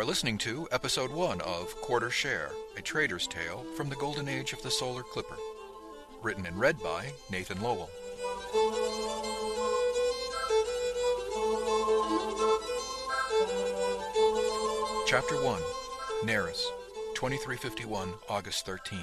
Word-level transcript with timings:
Are 0.00 0.04
listening 0.06 0.38
to 0.38 0.66
Episode 0.72 1.10
1 1.10 1.42
of 1.42 1.78
Quarter 1.82 2.08
Share, 2.08 2.52
a 2.74 2.80
trader's 2.80 3.26
tale 3.26 3.66
from 3.76 3.90
the 3.90 3.96
golden 3.96 4.30
age 4.30 4.54
of 4.54 4.62
the 4.62 4.70
solar 4.70 5.02
clipper. 5.02 5.36
Written 6.22 6.46
and 6.46 6.58
read 6.58 6.82
by 6.82 7.12
Nathan 7.30 7.60
Lowell. 7.60 7.90
Chapter 15.06 15.34
1 15.44 15.60
Neris, 16.24 16.64
2351, 17.14 18.14
August 18.30 18.64
13. 18.64 19.00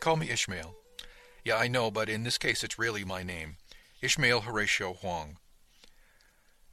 Call 0.00 0.16
me 0.16 0.28
Ishmael. 0.28 0.74
Yeah, 1.44 1.54
I 1.54 1.68
know, 1.68 1.92
but 1.92 2.08
in 2.08 2.24
this 2.24 2.36
case 2.36 2.64
it's 2.64 2.80
really 2.80 3.04
my 3.04 3.22
name. 3.22 3.58
Ishmael 4.02 4.40
Horatio 4.40 4.96
Wang. 5.04 5.36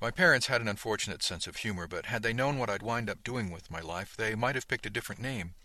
My 0.02 0.12
parents 0.12 0.48
had 0.48 0.62
an 0.62 0.68
unfortunate 0.68 1.24
sense 1.24 1.48
of 1.48 1.58
humor, 1.58 1.88
but 1.88 2.08
had 2.08 2.22
they 2.22 2.34
known 2.34 2.60
what 2.60 2.70
I'd 2.70 2.84
wind 2.84 3.10
up 3.10 3.24
doing 3.24 3.50
with 3.50 3.72
my 3.72 3.80
life, 3.80 4.16
they 4.16 4.36
might 4.36 4.56
have 4.56 4.68
picked 4.68 4.86
a 4.86 4.90
different 4.90 5.22
name. 5.22 5.56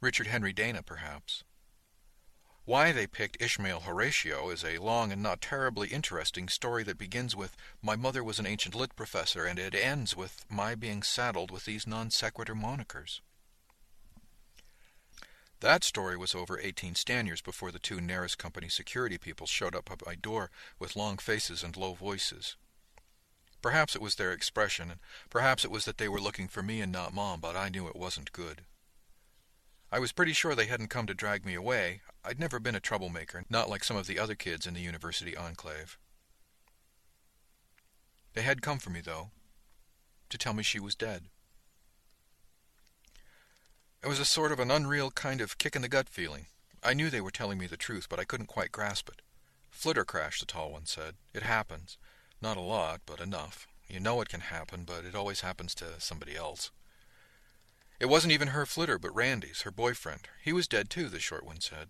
Richard 0.00 0.26
Henry 0.26 0.52
Dana, 0.52 0.82
perhaps. 0.82 1.42
Why 2.68 2.92
they 2.92 3.06
picked 3.06 3.40
Ishmael 3.40 3.80
Horatio 3.80 4.50
is 4.50 4.62
a 4.62 4.76
long 4.76 5.10
and 5.10 5.22
not 5.22 5.40
terribly 5.40 5.88
interesting 5.88 6.50
story 6.50 6.82
that 6.84 6.98
begins 6.98 7.34
with 7.34 7.56
my 7.80 7.96
mother 7.96 8.22
was 8.22 8.38
an 8.38 8.46
ancient 8.46 8.74
lit 8.74 8.94
professor, 8.94 9.46
and 9.46 9.58
it 9.58 9.74
ends 9.74 10.14
with 10.14 10.44
my 10.50 10.74
being 10.74 11.02
saddled 11.02 11.50
with 11.50 11.64
these 11.64 11.86
non 11.86 12.10
sequitur 12.10 12.54
monikers. 12.54 13.22
That 15.60 15.82
story 15.82 16.18
was 16.18 16.34
over 16.34 16.60
18 16.60 16.92
Stanyers 16.92 17.42
before 17.42 17.72
the 17.72 17.78
two 17.78 18.00
Neris 18.00 18.36
Company 18.36 18.68
security 18.68 19.16
people 19.16 19.46
showed 19.46 19.74
up 19.74 19.90
at 19.90 20.04
my 20.04 20.14
door 20.14 20.50
with 20.78 20.94
long 20.94 21.16
faces 21.16 21.62
and 21.62 21.74
low 21.74 21.94
voices. 21.94 22.56
Perhaps 23.60 23.96
it 23.96 24.02
was 24.02 24.14
their 24.14 24.32
expression, 24.32 24.90
and 24.90 25.00
perhaps 25.30 25.64
it 25.64 25.70
was 25.70 25.84
that 25.84 25.98
they 25.98 26.08
were 26.08 26.20
looking 26.20 26.48
for 26.48 26.62
me 26.62 26.80
and 26.80 26.92
not 26.92 27.14
Mom, 27.14 27.40
but 27.40 27.56
I 27.56 27.68
knew 27.68 27.88
it 27.88 27.96
wasn't 27.96 28.32
good. 28.32 28.62
I 29.90 29.98
was 29.98 30.12
pretty 30.12 30.32
sure 30.32 30.54
they 30.54 30.66
hadn't 30.66 30.88
come 30.88 31.06
to 31.06 31.14
drag 31.14 31.46
me 31.46 31.54
away. 31.54 32.02
I'd 32.24 32.38
never 32.38 32.60
been 32.60 32.74
a 32.74 32.80
troublemaker, 32.80 33.44
not 33.48 33.70
like 33.70 33.82
some 33.82 33.96
of 33.96 34.06
the 34.06 34.18
other 34.18 34.34
kids 34.34 34.66
in 34.66 34.74
the 34.74 34.80
university 34.80 35.36
enclave. 35.36 35.98
They 38.34 38.42
had 38.42 38.62
come 38.62 38.78
for 38.78 38.90
me, 38.90 39.00
though, 39.00 39.30
to 40.28 40.38
tell 40.38 40.52
me 40.52 40.62
she 40.62 40.78
was 40.78 40.94
dead. 40.94 41.24
It 44.02 44.08
was 44.08 44.20
a 44.20 44.24
sort 44.24 44.52
of 44.52 44.60
an 44.60 44.70
unreal 44.70 45.10
kind 45.10 45.40
of 45.40 45.58
kick 45.58 45.74
in 45.74 45.82
the 45.82 45.88
gut 45.88 46.08
feeling. 46.08 46.46
I 46.82 46.94
knew 46.94 47.10
they 47.10 47.20
were 47.20 47.32
telling 47.32 47.58
me 47.58 47.66
the 47.66 47.76
truth, 47.76 48.08
but 48.08 48.20
I 48.20 48.24
couldn't 48.24 48.46
quite 48.46 48.70
grasp 48.70 49.08
it. 49.08 49.22
Flitter 49.70 50.04
crash, 50.04 50.38
the 50.38 50.46
tall 50.46 50.70
one 50.70 50.86
said. 50.86 51.14
It 51.34 51.42
happens. 51.42 51.98
Not 52.40 52.56
a 52.56 52.60
lot, 52.60 53.00
but 53.06 53.20
enough. 53.20 53.66
You 53.88 54.00
know 54.00 54.20
it 54.20 54.28
can 54.28 54.40
happen, 54.40 54.84
but 54.84 55.04
it 55.04 55.14
always 55.14 55.40
happens 55.40 55.74
to 55.76 55.98
somebody 55.98 56.36
else. 56.36 56.70
It 57.98 58.06
wasn't 58.06 58.32
even 58.32 58.48
her 58.48 58.66
flitter, 58.66 58.98
but 58.98 59.14
Randy's, 59.14 59.62
her 59.62 59.70
boyfriend. 59.70 60.28
He 60.42 60.52
was 60.52 60.68
dead 60.68 60.88
too, 60.88 61.08
the 61.08 61.18
short 61.18 61.44
one 61.44 61.60
said. 61.60 61.88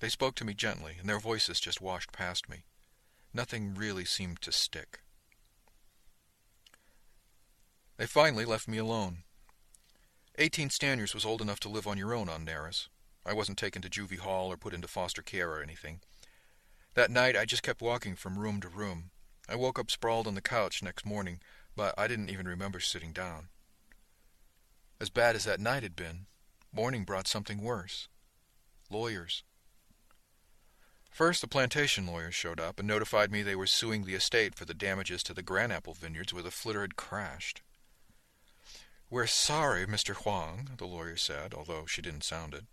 They 0.00 0.08
spoke 0.08 0.34
to 0.36 0.44
me 0.44 0.52
gently, 0.52 0.96
and 0.98 1.08
their 1.08 1.18
voices 1.18 1.60
just 1.60 1.80
washed 1.80 2.12
past 2.12 2.48
me. 2.48 2.64
Nothing 3.32 3.74
really 3.74 4.04
seemed 4.04 4.40
to 4.42 4.52
stick. 4.52 5.00
They 7.96 8.06
finally 8.06 8.44
left 8.44 8.66
me 8.66 8.78
alone. 8.78 9.18
Eighteen 10.38 10.70
Stanyers 10.70 11.14
was 11.14 11.24
old 11.24 11.42
enough 11.42 11.60
to 11.60 11.68
live 11.68 11.86
on 11.86 11.98
your 11.98 12.14
own 12.14 12.28
on 12.28 12.46
Neris. 12.46 12.88
I 13.26 13.34
wasn't 13.34 13.58
taken 13.58 13.82
to 13.82 13.90
juvie 13.90 14.18
hall 14.18 14.50
or 14.50 14.56
put 14.56 14.72
into 14.72 14.88
foster 14.88 15.22
care 15.22 15.50
or 15.50 15.62
anything. 15.62 16.00
That 16.94 17.10
night 17.10 17.36
I 17.36 17.44
just 17.44 17.62
kept 17.62 17.80
walking 17.80 18.16
from 18.16 18.38
room 18.38 18.60
to 18.60 18.68
room. 18.68 19.10
I 19.48 19.54
woke 19.54 19.78
up 19.78 19.90
sprawled 19.90 20.26
on 20.26 20.34
the 20.34 20.40
couch 20.40 20.82
next 20.82 21.06
morning, 21.06 21.40
but 21.76 21.94
I 21.96 22.08
didn't 22.08 22.30
even 22.30 22.48
remember 22.48 22.80
sitting 22.80 23.12
down. 23.12 23.48
As 25.00 25.10
bad 25.10 25.36
as 25.36 25.44
that 25.44 25.60
night 25.60 25.82
had 25.82 25.96
been, 25.96 26.26
morning 26.72 27.04
brought 27.04 27.26
something 27.26 27.62
worse. 27.62 28.08
Lawyers. 28.90 29.44
First, 31.10 31.40
the 31.40 31.48
plantation 31.48 32.06
lawyers 32.06 32.34
showed 32.34 32.60
up 32.60 32.78
and 32.78 32.88
notified 32.88 33.30
me 33.30 33.42
they 33.42 33.56
were 33.56 33.66
suing 33.66 34.04
the 34.04 34.14
estate 34.14 34.54
for 34.54 34.64
the 34.64 34.74
damages 34.74 35.22
to 35.24 35.34
the 35.34 35.42
granapple 35.42 35.94
vineyards 35.94 36.32
where 36.32 36.42
the 36.42 36.50
flitter 36.50 36.82
had 36.82 36.96
crashed. 36.96 37.62
We're 39.08 39.26
sorry, 39.26 39.86
Mr. 39.86 40.24
Wang, 40.24 40.70
the 40.76 40.86
lawyer 40.86 41.16
said, 41.16 41.52
although 41.52 41.84
she 41.86 42.02
didn't 42.02 42.24
sound 42.24 42.54
it. 42.54 42.64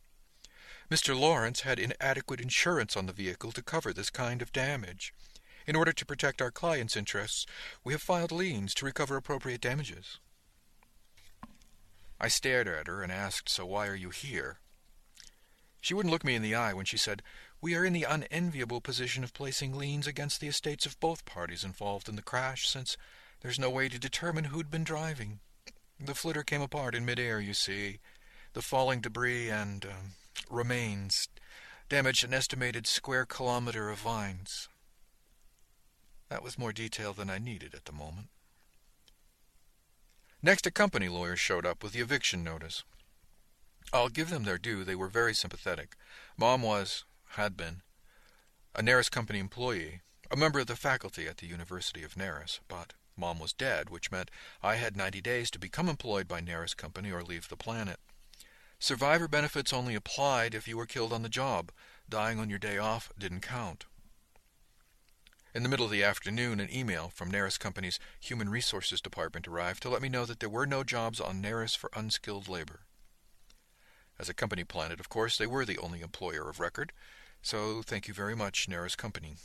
Mr. 0.90 1.20
Lawrence 1.20 1.62
had 1.62 1.80
inadequate 1.80 2.40
insurance 2.40 2.96
on 2.96 3.08
the 3.08 3.14
vehicle 3.14 3.52
to 3.52 3.62
cover 3.62 3.92
this 3.92 4.10
kind 4.10 4.42
of 4.42 4.54
damage. 4.54 5.14
In 5.66 5.76
order 5.76 5.92
to 5.92 6.06
protect 6.06 6.42
our 6.42 6.52
client's 6.52 6.96
interests, 6.96 7.46
we 7.84 7.92
have 7.92 8.02
filed 8.02 8.32
liens 8.32 8.74
to 8.76 8.86
recover 8.86 9.18
appropriate 9.18 9.60
damages. 9.60 10.20
I 12.22 12.30
stared 12.30 12.70
at 12.70 12.88
her 12.88 13.04
and 13.04 13.12
asked, 13.12 13.50
So 13.50 13.66
why 13.66 13.88
are 13.88 13.96
you 13.96 14.12
here? 14.12 14.60
She 15.82 15.94
wouldn't 15.94 16.12
look 16.12 16.24
me 16.24 16.36
in 16.36 16.42
the 16.42 16.56
eye 16.56 16.74
when 16.74 16.86
she 16.86 16.98
said, 16.98 17.22
We 17.62 17.76
are 17.76 17.84
in 17.84 17.92
the 17.92 18.06
unenviable 18.06 18.80
position 18.80 19.26
of 19.26 19.34
placing 19.34 19.78
liens 19.78 20.08
against 20.08 20.40
the 20.40 20.48
estates 20.48 20.86
of 20.86 21.00
both 21.02 21.26
parties 21.26 21.66
involved 21.66 22.08
in 22.08 22.16
the 22.16 22.22
crash, 22.22 22.68
since 22.68 22.96
there's 23.42 23.60
no 23.60 23.70
way 23.70 23.90
to 23.90 24.00
determine 24.00 24.46
who'd 24.46 24.72
been 24.72 24.86
driving. 24.86 25.40
The 26.00 26.16
flitter 26.16 26.44
came 26.44 26.62
apart 26.62 26.96
in 26.96 27.06
midair, 27.06 27.42
you 27.42 27.54
see. 27.54 28.00
The 28.54 28.62
falling 28.62 29.02
debris 29.02 29.50
and 29.50 29.86
um, 29.86 30.14
remains 30.50 31.28
damaged 31.90 32.24
an 32.24 32.34
estimated 32.34 32.86
square 32.86 33.26
kilometer 33.26 33.90
of 33.90 34.00
vines. 34.00 34.68
That 36.30 36.44
was 36.44 36.58
more 36.58 36.74
detail 36.74 37.14
than 37.14 37.30
I 37.30 37.38
needed 37.38 37.74
at 37.74 37.86
the 37.86 37.92
moment. 37.94 38.28
Next, 40.42 40.68
a 40.68 40.72
company 40.72 41.08
lawyer 41.08 41.36
showed 41.36 41.66
up 41.66 41.84
with 41.84 41.94
the 41.94 42.02
eviction 42.02 42.44
notice. 42.44 42.84
I'll 43.94 44.10
give 44.10 44.30
them 44.30 44.44
their 44.44 44.58
due, 44.58 44.84
they 44.84 44.96
were 44.96 45.08
very 45.08 45.34
sympathetic. 45.34 45.96
Mom 46.38 46.62
was, 46.62 47.06
had 47.32 47.56
been, 47.56 47.82
a 48.76 48.82
Neris 48.82 49.10
Company 49.10 49.40
employee, 49.40 50.02
a 50.30 50.36
member 50.36 50.60
of 50.60 50.68
the 50.68 50.76
faculty 50.76 51.26
at 51.26 51.38
the 51.38 51.48
University 51.48 52.04
of 52.04 52.16
Neris, 52.16 52.60
but 52.68 52.94
Mom 53.16 53.40
was 53.40 53.54
dead, 53.54 53.90
which 53.90 54.12
meant 54.12 54.30
I 54.62 54.76
had 54.76 54.96
90 54.96 55.22
days 55.22 55.50
to 55.52 55.60
become 55.60 55.90
employed 55.90 56.28
by 56.28 56.42
Neris 56.42 56.76
Company 56.76 57.12
or 57.12 57.24
leave 57.24 57.48
the 57.48 57.58
planet. 57.58 58.00
Survivor 58.80 59.28
benefits 59.28 59.74
only 59.74 59.96
applied 59.96 60.54
if 60.54 60.68
you 60.68 60.78
were 60.78 60.86
killed 60.86 61.12
on 61.12 61.24
the 61.24 61.30
job. 61.30 61.72
Dying 62.10 62.40
on 62.40 62.50
your 62.50 62.60
day 62.60 62.78
off 62.78 63.12
didn't 63.18 63.42
count. 63.42 63.86
In 65.54 65.64
the 65.64 65.70
middle 65.70 65.86
of 65.86 65.92
the 65.92 66.04
afternoon, 66.04 66.60
an 66.60 66.72
email 66.72 67.10
from 67.10 67.32
Neris 67.32 67.60
Company's 67.60 68.00
Human 68.20 68.50
Resources 68.50 69.02
Department 69.02 69.48
arrived 69.48 69.82
to 69.82 69.90
let 69.90 70.02
me 70.02 70.10
know 70.10 70.26
that 70.26 70.40
there 70.40 70.50
were 70.50 70.68
no 70.68 70.84
jobs 70.84 71.20
on 71.20 71.42
Neris 71.42 71.76
for 71.76 71.90
unskilled 71.96 72.48
labor. 72.48 72.82
As 74.20 74.30
a 74.30 74.36
company 74.36 74.64
planet, 74.64 75.00
of 75.00 75.10
course, 75.10 75.38
they 75.38 75.48
were 75.48 75.66
the 75.66 75.80
only 75.80 76.02
employer 76.02 76.48
of 76.48 76.60
record, 76.60 76.94
so 77.42 77.82
thank 77.82 78.08
you 78.08 78.14
very 78.14 78.36
much, 78.36 78.70
Neris 78.70 78.96
Company. 78.96 79.38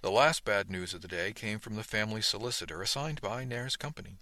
The 0.00 0.10
last 0.10 0.44
bad 0.44 0.70
news 0.70 0.94
of 0.94 1.02
the 1.02 1.08
day 1.08 1.32
came 1.32 1.58
from 1.58 1.76
the 1.76 1.82
family 1.82 2.22
solicitor 2.22 2.80
assigned 2.80 3.20
by 3.20 3.44
Neris 3.44 3.78
company. 3.78 4.16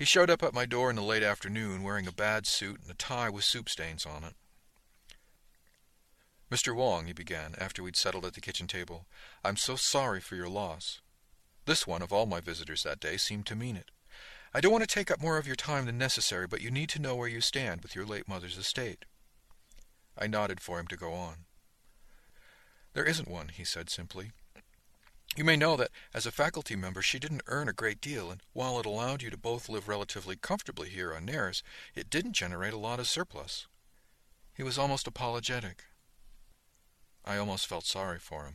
He 0.00 0.06
showed 0.06 0.30
up 0.30 0.42
at 0.42 0.54
my 0.54 0.64
door 0.64 0.88
in 0.88 0.96
the 0.96 1.02
late 1.02 1.22
afternoon 1.22 1.82
wearing 1.82 2.06
a 2.06 2.12
bad 2.12 2.46
suit 2.46 2.80
and 2.80 2.90
a 2.90 2.94
tie 2.94 3.28
with 3.28 3.44
soup 3.44 3.68
stains 3.68 4.06
on 4.06 4.24
it. 4.24 4.32
Mr. 6.50 6.74
Wang, 6.74 7.04
he 7.04 7.12
began, 7.12 7.54
after 7.58 7.82
we'd 7.82 7.96
settled 7.96 8.24
at 8.24 8.32
the 8.32 8.40
kitchen 8.40 8.66
table, 8.66 9.04
I'm 9.44 9.58
so 9.58 9.76
sorry 9.76 10.22
for 10.22 10.36
your 10.36 10.48
loss. 10.48 11.02
This 11.66 11.86
one, 11.86 12.00
of 12.00 12.14
all 12.14 12.24
my 12.24 12.40
visitors 12.40 12.82
that 12.82 12.98
day, 12.98 13.18
seemed 13.18 13.44
to 13.48 13.54
mean 13.54 13.76
it. 13.76 13.90
I 14.54 14.62
don't 14.62 14.72
want 14.72 14.88
to 14.88 14.94
take 14.94 15.10
up 15.10 15.20
more 15.20 15.36
of 15.36 15.46
your 15.46 15.54
time 15.54 15.84
than 15.84 15.98
necessary, 15.98 16.46
but 16.46 16.62
you 16.62 16.70
need 16.70 16.88
to 16.88 16.98
know 16.98 17.14
where 17.14 17.28
you 17.28 17.42
stand 17.42 17.82
with 17.82 17.94
your 17.94 18.06
late 18.06 18.26
mother's 18.26 18.56
estate. 18.56 19.04
I 20.16 20.28
nodded 20.28 20.62
for 20.62 20.80
him 20.80 20.86
to 20.86 20.96
go 20.96 21.12
on. 21.12 21.44
There 22.94 23.04
isn't 23.04 23.28
one, 23.28 23.48
he 23.48 23.64
said 23.64 23.90
simply. 23.90 24.32
You 25.36 25.44
may 25.44 25.56
know 25.56 25.76
that 25.76 25.92
as 26.12 26.26
a 26.26 26.32
faculty 26.32 26.74
member 26.74 27.02
she 27.02 27.18
didn't 27.18 27.44
earn 27.46 27.68
a 27.68 27.72
great 27.72 28.00
deal, 28.00 28.30
and 28.30 28.42
while 28.52 28.80
it 28.80 28.86
allowed 28.86 29.22
you 29.22 29.30
to 29.30 29.36
both 29.36 29.68
live 29.68 29.88
relatively 29.88 30.36
comfortably 30.36 30.90
here 30.90 31.14
on 31.14 31.26
Neris, 31.26 31.62
it 31.94 32.10
didn't 32.10 32.32
generate 32.32 32.72
a 32.72 32.78
lot 32.78 32.98
of 32.98 33.08
surplus. 33.08 33.66
He 34.56 34.62
was 34.62 34.76
almost 34.76 35.06
apologetic. 35.06 35.84
I 37.24 37.36
almost 37.36 37.66
felt 37.66 37.86
sorry 37.86 38.18
for 38.18 38.44
him. 38.44 38.54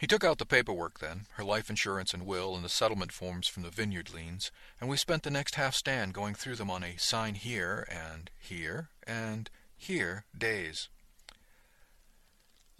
He 0.00 0.06
took 0.06 0.24
out 0.24 0.38
the 0.38 0.46
paperwork 0.46 1.00
then, 1.00 1.26
her 1.32 1.44
life 1.44 1.68
insurance 1.68 2.14
and 2.14 2.24
will, 2.24 2.54
and 2.54 2.64
the 2.64 2.70
settlement 2.70 3.12
forms 3.12 3.48
from 3.48 3.64
the 3.64 3.70
vineyard 3.70 4.14
liens, 4.14 4.50
and 4.80 4.88
we 4.88 4.96
spent 4.96 5.24
the 5.24 5.30
next 5.30 5.56
half 5.56 5.74
stand 5.74 6.14
going 6.14 6.34
through 6.34 6.56
them 6.56 6.70
on 6.70 6.82
a 6.82 6.96
sign 6.96 7.34
here 7.34 7.86
and 7.90 8.30
here 8.38 8.88
and 9.06 9.50
here 9.76 10.24
days. 10.36 10.88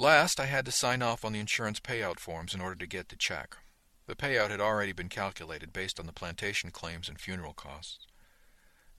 Last, 0.00 0.40
I 0.40 0.46
had 0.46 0.64
to 0.64 0.72
sign 0.72 1.02
off 1.02 1.26
on 1.26 1.34
the 1.34 1.40
insurance 1.40 1.78
payout 1.78 2.18
forms 2.18 2.54
in 2.54 2.62
order 2.62 2.76
to 2.76 2.86
get 2.86 3.10
the 3.10 3.16
check. 3.16 3.58
The 4.06 4.16
payout 4.16 4.48
had 4.48 4.58
already 4.58 4.92
been 4.92 5.10
calculated 5.10 5.74
based 5.74 6.00
on 6.00 6.06
the 6.06 6.12
plantation 6.14 6.70
claims 6.70 7.06
and 7.06 7.20
funeral 7.20 7.52
costs. 7.52 8.06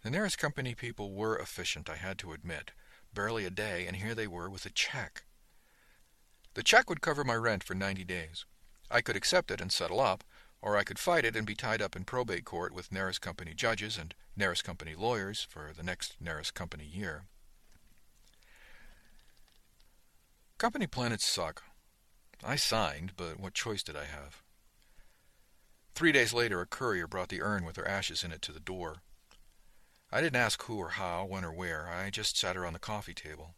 The 0.04 0.12
Neris 0.12 0.38
Company 0.38 0.76
people 0.76 1.12
were 1.12 1.40
efficient, 1.40 1.90
I 1.90 1.96
had 1.96 2.20
to 2.20 2.34
admit. 2.34 2.70
Barely 3.16 3.46
a 3.46 3.50
day, 3.50 3.88
and 3.88 3.96
here 3.96 4.14
they 4.14 4.28
were 4.28 4.48
with 4.48 4.68
a 4.68 4.70
check. 4.70 5.24
The 6.54 6.62
check 6.62 6.88
would 6.88 7.02
cover 7.02 7.24
my 7.24 7.34
rent 7.34 7.64
for 7.64 7.74
ninety 7.74 8.04
days. 8.04 8.46
I 8.92 9.02
could 9.02 9.16
accept 9.16 9.50
it 9.50 9.60
and 9.60 9.72
settle 9.72 10.02
up, 10.02 10.24
Or 10.62 10.78
I 10.78 10.84
could 10.84 11.00
fight 11.00 11.26
it 11.26 11.36
and 11.36 11.48
be 11.48 11.56
tied 11.56 11.82
up 11.82 11.96
in 11.96 12.04
probate 12.04 12.46
court 12.46 12.76
with 12.76 12.92
Neris 12.92 13.20
Company 13.20 13.56
judges 13.56 13.98
and 13.98 14.14
Neris 14.38 14.64
Company 14.64 14.94
lawyers 14.94 15.42
for 15.50 15.72
the 15.76 15.82
next 15.82 16.24
Neris 16.24 16.54
Company 16.54 16.86
year. 16.86 17.26
Company 20.62 20.86
planets 20.86 21.26
suck. 21.26 21.64
I 22.44 22.56
signed, 22.56 23.14
but 23.18 23.40
what 23.40 23.56
choice 23.56 23.82
did 23.82 23.96
I 23.96 24.06
have? 24.06 24.44
Three 25.96 26.12
days 26.12 26.34
later, 26.34 26.62
a 26.62 26.68
courier 26.68 27.08
brought 27.08 27.30
the 27.30 27.42
urn 27.42 27.66
with 27.66 27.78
her 27.78 27.88
ashes 27.88 28.24
in 28.24 28.32
it 28.32 28.44
to 28.44 28.52
the 28.52 28.60
door. 28.60 28.98
I 30.12 30.22
didn't 30.22 30.36
ask 30.36 30.62
who 30.62 30.78
or 30.78 30.90
how, 30.90 31.26
when 31.26 31.44
or 31.44 31.52
where. 31.52 31.90
I 31.90 32.12
just 32.12 32.38
sat 32.38 32.56
her 32.56 32.64
on 32.64 32.74
the 32.74 32.80
coffee 32.80 33.16
table. 33.16 33.56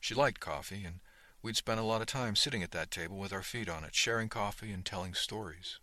She 0.00 0.16
liked 0.16 0.40
coffee, 0.40 0.84
and 0.84 0.98
we'd 1.42 1.56
spent 1.56 1.78
a 1.78 1.84
lot 1.84 2.00
of 2.00 2.08
time 2.08 2.34
sitting 2.34 2.64
at 2.64 2.72
that 2.72 2.90
table 2.90 3.16
with 3.16 3.32
our 3.32 3.44
feet 3.44 3.68
on 3.68 3.84
it, 3.84 3.94
sharing 3.94 4.28
coffee 4.28 4.72
and 4.72 4.84
telling 4.84 5.14
stories. 5.14 5.78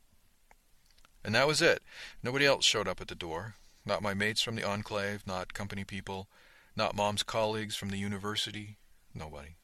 And 1.23 1.33
that 1.35 1.47
was 1.47 1.61
it. 1.61 1.81
Nobody 2.21 2.45
else 2.45 2.65
showed 2.65 2.89
up 2.89 2.99
at 2.99 3.07
the 3.07 3.15
door. 3.15 3.55
Not 3.85 4.03
my 4.03 4.13
mates 4.13 4.41
from 4.41 4.57
the 4.57 4.67
enclave, 4.67 5.25
not 5.25 5.53
company 5.53 5.85
people, 5.85 6.27
not 6.75 6.97
Mom's 6.97 7.23
colleagues 7.23 7.77
from 7.77 7.91
the 7.91 7.97
university. 7.97 8.75
Nobody. 9.13 9.55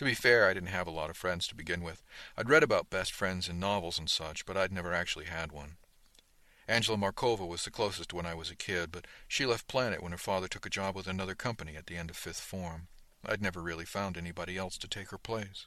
To 0.00 0.06
be 0.06 0.14
fair, 0.14 0.48
I 0.48 0.54
didn't 0.54 0.70
have 0.70 0.86
a 0.86 0.90
lot 0.90 1.10
of 1.10 1.16
friends 1.18 1.46
to 1.46 1.54
begin 1.54 1.82
with. 1.82 2.02
I'd 2.34 2.48
read 2.48 2.62
about 2.62 2.88
best 2.88 3.12
friends 3.12 3.50
in 3.50 3.60
novels 3.60 3.98
and 3.98 4.08
such, 4.08 4.46
but 4.46 4.56
I'd 4.56 4.72
never 4.72 4.94
actually 4.94 5.26
had 5.26 5.52
one. 5.52 5.76
Angela 6.66 6.96
Markova 6.96 7.46
was 7.46 7.66
the 7.66 7.70
closest 7.70 8.14
when 8.14 8.24
I 8.24 8.32
was 8.32 8.50
a 8.50 8.56
kid, 8.56 8.92
but 8.92 9.06
she 9.28 9.44
left 9.44 9.68
Planet 9.68 10.02
when 10.02 10.12
her 10.12 10.16
father 10.16 10.48
took 10.48 10.64
a 10.64 10.70
job 10.70 10.96
with 10.96 11.06
another 11.06 11.34
company 11.34 11.76
at 11.76 11.84
the 11.84 11.98
end 11.98 12.08
of 12.08 12.16
fifth 12.16 12.40
form. 12.40 12.88
I'd 13.26 13.42
never 13.42 13.60
really 13.60 13.84
found 13.84 14.16
anybody 14.16 14.56
else 14.56 14.78
to 14.78 14.88
take 14.88 15.10
her 15.10 15.18
place. 15.18 15.66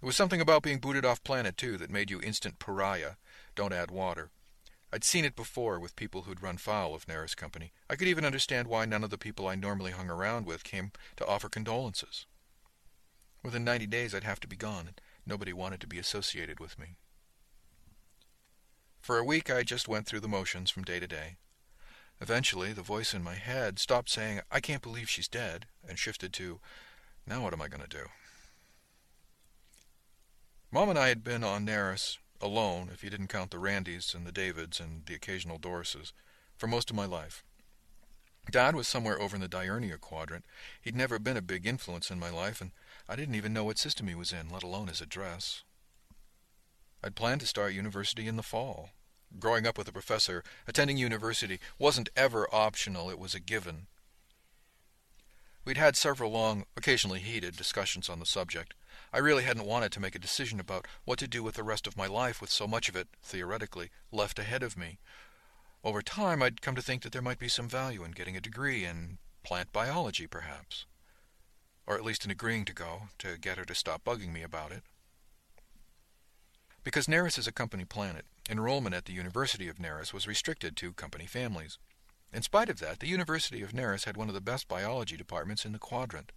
There 0.00 0.06
was 0.06 0.14
something 0.14 0.40
about 0.40 0.62
being 0.62 0.78
booted 0.78 1.04
off 1.04 1.24
Planet, 1.24 1.56
too, 1.56 1.76
that 1.78 1.90
made 1.90 2.12
you 2.12 2.20
instant 2.20 2.60
pariah. 2.60 3.14
Don't 3.56 3.72
add 3.72 3.90
water. 3.90 4.30
I'd 4.92 5.02
seen 5.02 5.24
it 5.24 5.34
before 5.34 5.80
with 5.80 5.96
people 5.96 6.22
who'd 6.22 6.44
run 6.44 6.58
foul 6.58 6.94
of 6.94 7.06
Neris 7.06 7.34
Company. 7.34 7.72
I 7.90 7.96
could 7.96 8.06
even 8.06 8.24
understand 8.24 8.68
why 8.68 8.84
none 8.84 9.02
of 9.02 9.10
the 9.10 9.18
people 9.18 9.48
I 9.48 9.56
normally 9.56 9.90
hung 9.90 10.08
around 10.08 10.46
with 10.46 10.62
came 10.62 10.92
to 11.16 11.26
offer 11.26 11.48
condolences. 11.48 12.26
Within 13.42 13.64
ninety 13.64 13.86
days 13.86 14.14
I'd 14.14 14.24
have 14.24 14.40
to 14.40 14.48
be 14.48 14.56
gone, 14.56 14.86
and 14.86 15.00
nobody 15.26 15.52
wanted 15.52 15.80
to 15.80 15.86
be 15.86 15.98
associated 15.98 16.60
with 16.60 16.78
me. 16.78 16.96
For 19.00 19.18
a 19.18 19.24
week 19.24 19.50
I 19.50 19.64
just 19.64 19.88
went 19.88 20.06
through 20.06 20.20
the 20.20 20.28
motions 20.28 20.70
from 20.70 20.84
day 20.84 21.00
to 21.00 21.08
day. 21.08 21.36
Eventually, 22.20 22.72
the 22.72 22.82
voice 22.82 23.12
in 23.12 23.24
my 23.24 23.34
head 23.34 23.80
stopped 23.80 24.08
saying, 24.08 24.42
I 24.50 24.60
can't 24.60 24.82
believe 24.82 25.10
she's 25.10 25.26
dead, 25.26 25.66
and 25.88 25.98
shifted 25.98 26.32
to, 26.34 26.60
now 27.26 27.42
what 27.42 27.52
am 27.52 27.60
I 27.60 27.66
going 27.66 27.82
to 27.82 27.88
do? 27.88 28.04
Mom 30.70 30.88
and 30.88 30.98
I 30.98 31.08
had 31.08 31.24
been 31.24 31.42
on 31.42 31.66
Neris, 31.66 32.18
alone, 32.40 32.90
if 32.92 33.02
you 33.02 33.10
didn't 33.10 33.26
count 33.26 33.50
the 33.50 33.58
Randys 33.58 34.14
and 34.14 34.24
the 34.24 34.30
Davids 34.30 34.78
and 34.78 35.04
the 35.06 35.14
occasional 35.14 35.58
Dorises, 35.58 36.12
for 36.56 36.68
most 36.68 36.90
of 36.90 36.96
my 36.96 37.06
life. 37.06 37.42
Dad 38.50 38.76
was 38.76 38.86
somewhere 38.86 39.20
over 39.20 39.34
in 39.34 39.42
the 39.42 39.48
Diurnia 39.48 40.00
quadrant. 40.00 40.44
He'd 40.80 40.96
never 40.96 41.18
been 41.18 41.36
a 41.36 41.42
big 41.42 41.66
influence 41.66 42.10
in 42.10 42.20
my 42.20 42.30
life, 42.30 42.60
and 42.60 42.70
I 43.12 43.14
didn't 43.14 43.34
even 43.34 43.52
know 43.52 43.64
what 43.64 43.76
system 43.76 44.08
he 44.08 44.14
was 44.14 44.32
in, 44.32 44.48
let 44.48 44.62
alone 44.62 44.86
his 44.86 45.02
address. 45.02 45.64
I'd 47.04 47.14
planned 47.14 47.42
to 47.42 47.46
start 47.46 47.74
university 47.74 48.26
in 48.26 48.36
the 48.36 48.42
fall. 48.42 48.88
Growing 49.38 49.66
up 49.66 49.76
with 49.76 49.86
a 49.86 49.92
professor, 49.92 50.42
attending 50.66 50.96
university 50.96 51.60
wasn't 51.78 52.08
ever 52.16 52.48
optional, 52.50 53.10
it 53.10 53.18
was 53.18 53.34
a 53.34 53.38
given. 53.38 53.86
We'd 55.62 55.76
had 55.76 55.94
several 55.94 56.30
long, 56.30 56.64
occasionally 56.74 57.20
heated, 57.20 57.54
discussions 57.54 58.08
on 58.08 58.18
the 58.18 58.24
subject. 58.24 58.72
I 59.12 59.18
really 59.18 59.42
hadn't 59.42 59.66
wanted 59.66 59.92
to 59.92 60.00
make 60.00 60.14
a 60.14 60.18
decision 60.18 60.58
about 60.58 60.88
what 61.04 61.18
to 61.18 61.28
do 61.28 61.42
with 61.42 61.56
the 61.56 61.62
rest 61.62 61.86
of 61.86 61.98
my 61.98 62.06
life 62.06 62.40
with 62.40 62.48
so 62.48 62.66
much 62.66 62.88
of 62.88 62.96
it, 62.96 63.08
theoretically, 63.22 63.90
left 64.10 64.38
ahead 64.38 64.62
of 64.62 64.78
me. 64.78 65.00
Over 65.84 66.00
time, 66.00 66.42
I'd 66.42 66.62
come 66.62 66.76
to 66.76 66.82
think 66.82 67.02
that 67.02 67.12
there 67.12 67.20
might 67.20 67.38
be 67.38 67.48
some 67.48 67.68
value 67.68 68.04
in 68.04 68.12
getting 68.12 68.38
a 68.38 68.40
degree 68.40 68.86
in 68.86 69.18
plant 69.42 69.70
biology, 69.70 70.26
perhaps 70.26 70.86
or 71.86 71.96
at 71.96 72.04
least 72.04 72.24
in 72.24 72.30
agreeing 72.30 72.64
to 72.64 72.74
go, 72.74 73.02
to 73.18 73.38
get 73.38 73.58
her 73.58 73.64
to 73.64 73.74
stop 73.74 74.04
bugging 74.04 74.32
me 74.32 74.42
about 74.42 74.72
it. 74.72 74.82
Because 76.84 77.06
Neris 77.06 77.38
is 77.38 77.46
a 77.46 77.52
company 77.52 77.84
planet, 77.84 78.24
enrollment 78.50 78.94
at 78.94 79.04
the 79.04 79.12
University 79.12 79.68
of 79.68 79.76
Neris 79.76 80.12
was 80.12 80.26
restricted 80.26 80.76
to 80.76 80.92
company 80.92 81.26
families. 81.26 81.78
In 82.32 82.42
spite 82.42 82.68
of 82.68 82.80
that, 82.80 83.00
the 83.00 83.08
University 83.08 83.62
of 83.62 83.72
Neris 83.72 84.04
had 84.04 84.16
one 84.16 84.28
of 84.28 84.34
the 84.34 84.40
best 84.40 84.66
biology 84.66 85.16
departments 85.16 85.64
in 85.64 85.72
the 85.72 85.78
quadrant. 85.78 86.32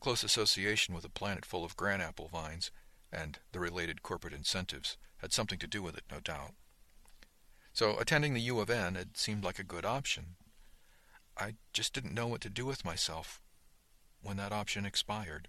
Close 0.00 0.22
association 0.22 0.94
with 0.94 1.04
a 1.04 1.10
planet 1.10 1.44
full 1.44 1.64
of 1.64 1.76
granapple 1.76 2.30
vines, 2.30 2.70
and 3.12 3.38
the 3.52 3.60
related 3.60 4.02
corporate 4.02 4.34
incentives, 4.34 4.96
had 5.18 5.32
something 5.32 5.58
to 5.58 5.66
do 5.66 5.82
with 5.82 5.96
it, 5.96 6.04
no 6.10 6.20
doubt. 6.20 6.52
So 7.72 7.98
attending 7.98 8.34
the 8.34 8.40
U 8.42 8.60
of 8.60 8.70
N 8.70 8.94
had 8.94 9.16
seemed 9.16 9.44
like 9.44 9.58
a 9.58 9.64
good 9.64 9.84
option. 9.84 10.36
I 11.36 11.54
just 11.72 11.92
didn't 11.92 12.14
know 12.14 12.26
what 12.26 12.40
to 12.42 12.50
do 12.50 12.64
with 12.64 12.84
myself 12.84 13.40
when 14.26 14.36
that 14.36 14.52
option 14.52 14.84
expired. 14.84 15.48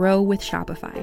grow 0.00 0.22
with 0.22 0.40
Shopify. 0.40 0.96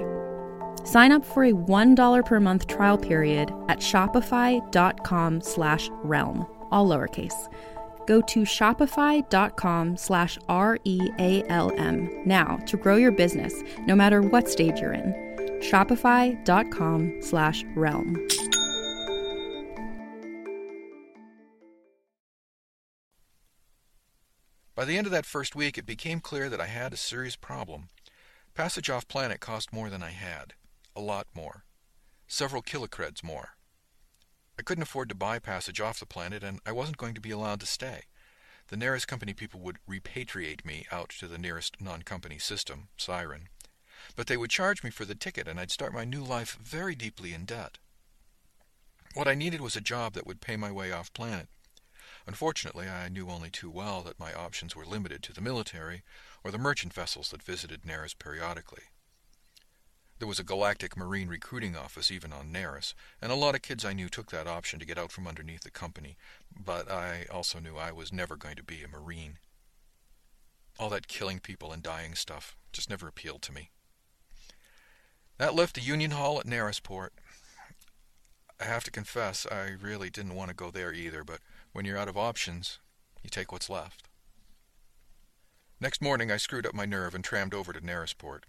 Sign 0.88 1.12
up 1.12 1.24
for 1.24 1.44
a 1.44 1.51
$1 1.51 2.25
per 2.25 2.39
month 2.39 2.66
trial 2.66 2.98
period 2.98 3.54
at 3.70 3.77
shopify.com 3.77 5.42
slash 5.42 5.89
realm, 6.01 6.48
all 6.72 6.88
lowercase. 6.88 7.54
Go 8.08 8.22
to 8.22 8.39
shopify.com 8.42 9.98
slash 9.98 10.39
R-E-A-L-M 10.50 12.24
now 12.25 12.58
to 12.66 12.75
grow 12.75 12.96
your 12.96 13.12
business, 13.12 13.54
no 13.86 13.96
matter 13.96 14.24
what 14.24 14.50
stage 14.50 14.80
you're 14.80 14.94
in. 14.94 15.13
Shopify.com 15.62 17.22
slash 17.22 17.63
realm. 17.75 18.27
By 24.74 24.86
the 24.86 24.98
end 24.98 25.06
of 25.06 25.12
that 25.12 25.27
first 25.27 25.56
week, 25.56 25.77
it 25.77 25.86
became 25.86 26.20
clear 26.20 26.50
that 26.50 26.62
I 26.62 26.68
had 26.68 26.94
a 26.94 26.98
serious 26.98 27.36
problem. 27.36 27.89
Passage 28.58 28.90
off 28.90 29.08
planet 29.08 29.40
cost 29.40 29.72
more 29.72 29.88
than 29.88 30.02
I 30.02 30.10
had. 30.10 30.56
A 30.96 31.00
lot 31.00 31.28
more. 31.36 31.64
Several 32.28 32.64
kilocreds 32.64 33.24
more. 33.24 33.50
I 34.58 34.64
couldn't 34.64 34.82
afford 34.82 35.10
to 35.10 35.16
buy 35.16 35.38
passage 35.38 35.80
off 35.80 36.00
the 36.00 36.08
planet, 36.08 36.44
and 36.44 36.60
I 36.66 36.72
wasn't 36.72 36.98
going 36.98 37.14
to 37.14 37.22
be 37.22 37.30
allowed 37.30 37.60
to 37.60 37.68
stay. 37.68 38.06
The 38.70 38.76
nearest 38.76 39.08
Company 39.08 39.34
people 39.34 39.60
would 39.60 39.78
repatriate 39.88 40.66
me 40.66 40.88
out 40.92 41.10
to 41.20 41.28
the 41.28 41.38
nearest 41.38 41.80
non-company 41.80 42.40
system, 42.40 42.88
Siren. 42.98 43.50
But 44.16 44.26
they 44.26 44.38
would 44.38 44.50
charge 44.50 44.84
me 44.84 44.90
for 44.90 45.06
the 45.06 45.14
ticket, 45.14 45.48
and 45.48 45.60
I'd 45.60 45.70
start 45.70 45.94
my 45.94 46.04
new 46.04 46.24
life 46.24 46.58
very 46.60 46.96
deeply 46.96 47.34
in 47.36 47.46
debt. 47.46 47.78
What 49.14 49.28
I 49.28 49.36
needed 49.36 49.62
was 49.62 49.76
a 49.76 49.82
job 49.82 50.14
that 50.14 50.26
would 50.26 50.42
pay 50.42 50.58
my 50.58 50.72
way 50.72 50.92
off 50.92 51.14
planet. 51.14 51.48
Unfortunately, 52.27 52.89
I 52.89 53.07
knew 53.07 53.29
only 53.29 53.50
too 53.50 53.69
well 53.69 54.01
that 54.01 54.19
my 54.19 54.34
options 54.34 54.75
were 54.75 54.86
limited 54.86 55.24
to 55.24 55.34
the 55.34 55.39
military 55.39 56.03
or 56.43 56.51
the 56.51 56.57
merchant 56.57 56.93
vessels 56.93 57.31
that 57.31 57.41
visited 57.41 57.84
Neris 57.84 58.19
periodically. 58.19 58.84
There 60.19 60.27
was 60.27 60.39
a 60.39 60.43
galactic 60.43 60.98
marine 60.98 61.29
recruiting 61.29 61.77
office 61.77 62.12
even 62.12 62.34
on 62.34 62.51
Neris, 62.51 62.93
and 63.22 63.31
a 63.31 63.36
lot 63.36 63.55
of 63.55 63.62
kids 63.62 63.86
I 63.86 63.93
knew 63.93 64.10
took 64.10 64.31
that 64.31 64.48
option 64.48 64.77
to 64.79 64.86
get 64.86 64.98
out 64.98 65.12
from 65.12 65.27
underneath 65.27 65.62
the 65.62 65.72
company, 65.72 66.17
but 66.53 66.91
I 66.91 67.27
also 67.31 67.60
knew 67.60 67.77
I 67.77 67.91
was 67.93 68.12
never 68.12 68.36
going 68.36 68.57
to 68.57 68.63
be 68.63 68.84
a 68.84 68.88
marine. 68.89 69.38
All 70.77 70.89
that 70.89 71.07
killing 71.07 71.39
people 71.39 71.72
and 71.72 71.81
dying 71.81 72.13
stuff 72.13 72.57
just 72.74 72.89
never 72.89 73.07
appealed 73.07 73.41
to 73.43 73.53
me. 73.53 73.69
That 75.38 75.55
left 75.55 75.75
the 75.75 75.81
Union 75.81 76.12
Hall 76.12 76.39
at 76.39 76.46
Nerisport. 76.46 77.10
I 78.60 78.65
have 78.65 78.84
to 78.86 78.91
confess, 78.91 79.46
I 79.50 79.75
really 79.79 80.10
didn't 80.10 80.36
want 80.36 80.50
to 80.50 80.55
go 80.55 80.72
there 80.72 80.91
either, 80.91 81.24
but 81.24 81.39
when 81.74 81.86
you're 81.86 81.97
out 81.97 82.07
of 82.07 82.17
options, 82.17 82.79
you 83.24 83.29
take 83.29 83.51
what's 83.51 83.69
left. 83.69 84.07
Next 85.79 86.01
morning 86.01 86.31
I 86.31 86.38
screwed 86.38 86.65
up 86.65 86.74
my 86.74 86.86
nerve 86.86 87.13
and 87.13 87.24
trammed 87.24 87.53
over 87.53 87.71
to 87.71 87.81
Nerisport. 87.81 88.41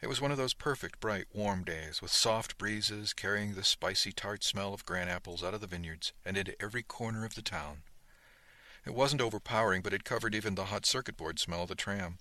It 0.00 0.08
was 0.08 0.20
one 0.20 0.32
of 0.32 0.36
those 0.36 0.52
perfect, 0.52 0.98
bright, 0.98 1.26
warm 1.32 1.62
days, 1.62 2.02
with 2.02 2.10
soft 2.10 2.58
breezes 2.58 3.12
carrying 3.12 3.54
the 3.54 3.62
spicy, 3.62 4.10
tart 4.10 4.42
smell 4.42 4.74
of 4.74 4.84
granapples 4.84 5.44
out 5.44 5.54
of 5.54 5.60
the 5.60 5.68
vineyards 5.68 6.12
and 6.24 6.36
into 6.36 6.60
every 6.60 6.82
corner 6.82 7.24
of 7.24 7.36
the 7.36 7.42
town. 7.42 7.82
It 8.84 8.94
wasn't 8.94 9.22
overpowering, 9.22 9.82
but 9.82 9.92
it 9.92 10.02
covered 10.02 10.34
even 10.34 10.56
the 10.56 10.66
hot 10.66 10.86
circuit 10.86 11.16
board 11.16 11.38
smell 11.38 11.62
of 11.62 11.68
the 11.68 11.76
tram. 11.76 12.18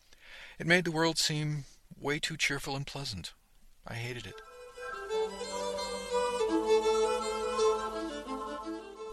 It 0.60 0.67
made 0.67 0.86
the 0.86 0.91
world 0.91 1.17
seem 1.17 1.65
way 2.00 2.20
too 2.20 2.38
cheerful 2.38 2.75
and 2.75 2.86
pleasant. 2.86 3.34
I 3.88 3.96
hated 3.96 4.27
it. 4.27 4.36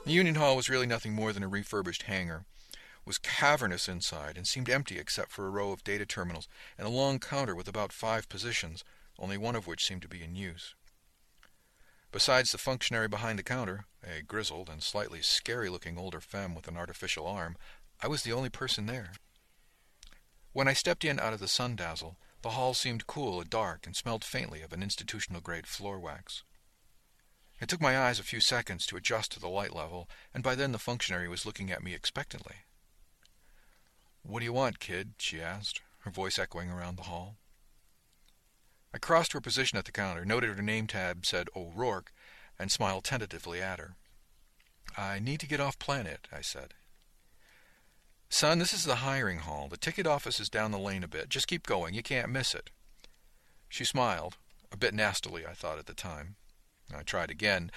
The 0.08 0.14
Union 0.14 0.36
Hall 0.36 0.56
was 0.56 0.70
really 0.70 0.86
nothing 0.86 1.12
more 1.12 1.34
than 1.34 1.42
a 1.42 1.48
refurbished 1.48 2.04
hangar 2.04 2.46
was 3.04 3.18
cavernous 3.18 3.90
inside 3.90 4.38
and 4.38 4.48
seemed 4.48 4.70
empty 4.70 4.98
except 4.98 5.30
for 5.30 5.46
a 5.46 5.50
row 5.50 5.70
of 5.70 5.84
data 5.84 6.06
terminals 6.06 6.48
and 6.78 6.86
a 6.86 6.90
long 6.90 7.18
counter 7.18 7.54
with 7.54 7.68
about 7.68 7.92
five 7.92 8.26
positions, 8.30 8.84
only 9.18 9.36
one 9.36 9.54
of 9.54 9.66
which 9.66 9.84
seemed 9.84 10.00
to 10.00 10.08
be 10.08 10.22
in 10.22 10.34
use. 10.34 10.74
Besides 12.10 12.52
the 12.52 12.56
functionary 12.56 13.06
behind 13.06 13.38
the 13.38 13.42
counter, 13.42 13.84
a 14.02 14.22
grizzled 14.22 14.70
and 14.70 14.82
slightly 14.82 15.20
scary-looking 15.20 15.98
older 15.98 16.22
femme 16.22 16.54
with 16.54 16.68
an 16.68 16.78
artificial 16.78 17.26
arm, 17.26 17.58
I 18.02 18.08
was 18.08 18.22
the 18.22 18.32
only 18.32 18.48
person 18.48 18.86
there. 18.86 19.12
When 20.54 20.68
I 20.68 20.72
stepped 20.72 21.04
in 21.04 21.20
out 21.20 21.34
of 21.34 21.40
the 21.40 21.48
sun 21.48 21.76
dazzle, 21.76 22.16
the 22.40 22.56
hall 22.56 22.72
seemed 22.72 23.06
cool 23.06 23.42
and 23.42 23.50
dark 23.50 23.84
and 23.84 23.94
smelled 23.94 24.24
faintly 24.24 24.62
of 24.62 24.72
an 24.72 24.82
institutional-grade 24.82 25.66
floor 25.66 25.98
wax. 25.98 26.44
It 27.60 27.68
took 27.68 27.80
my 27.80 27.98
eyes 27.98 28.20
a 28.20 28.24
few 28.24 28.40
seconds 28.40 28.86
to 28.86 28.96
adjust 28.96 29.32
to 29.32 29.40
the 29.40 29.48
light 29.48 29.74
level, 29.74 30.08
and 30.32 30.44
by 30.44 30.54
then 30.54 30.72
the 30.72 30.78
functionary 30.78 31.28
was 31.28 31.44
looking 31.44 31.70
at 31.70 31.82
me 31.82 31.94
expectantly. 31.94 32.56
What 34.22 34.40
do 34.40 34.44
you 34.44 34.52
want, 34.52 34.78
kid? 34.78 35.14
she 35.18 35.40
asked, 35.40 35.80
her 36.00 36.10
voice 36.10 36.38
echoing 36.38 36.70
around 36.70 36.96
the 36.96 37.04
hall. 37.04 37.36
I 38.92 38.98
crossed 38.98 39.32
to 39.32 39.38
her 39.38 39.42
position 39.42 39.78
at 39.78 39.84
the 39.84 39.92
counter, 39.92 40.24
noted 40.24 40.56
her 40.56 40.62
name 40.62 40.86
tab 40.86 41.26
said 41.26 41.48
O'Rourke, 41.56 42.12
and 42.58 42.70
smiled 42.70 43.04
tentatively 43.04 43.60
at 43.60 43.78
her. 43.78 43.96
I 44.96 45.18
need 45.18 45.40
to 45.40 45.48
get 45.48 45.60
off 45.60 45.78
planet, 45.78 46.26
I 46.32 46.40
said. 46.40 46.74
Son, 48.30 48.58
this 48.58 48.72
is 48.72 48.84
the 48.84 48.96
hiring 48.96 49.38
hall. 49.38 49.68
The 49.68 49.76
ticket 49.76 50.06
office 50.06 50.38
is 50.38 50.50
down 50.50 50.70
the 50.70 50.78
lane 50.78 51.04
a 51.04 51.08
bit. 51.08 51.28
Just 51.28 51.48
keep 51.48 51.66
going. 51.66 51.94
You 51.94 52.02
can't 52.02 52.30
miss 52.30 52.54
it. 52.54 52.70
She 53.68 53.84
smiled, 53.84 54.36
a 54.70 54.76
bit 54.76 54.94
nastily, 54.94 55.46
I 55.46 55.52
thought 55.52 55.78
at 55.78 55.86
the 55.86 55.94
time. 55.94 56.36
I 56.94 57.02
tried 57.02 57.30
again. 57.30 57.70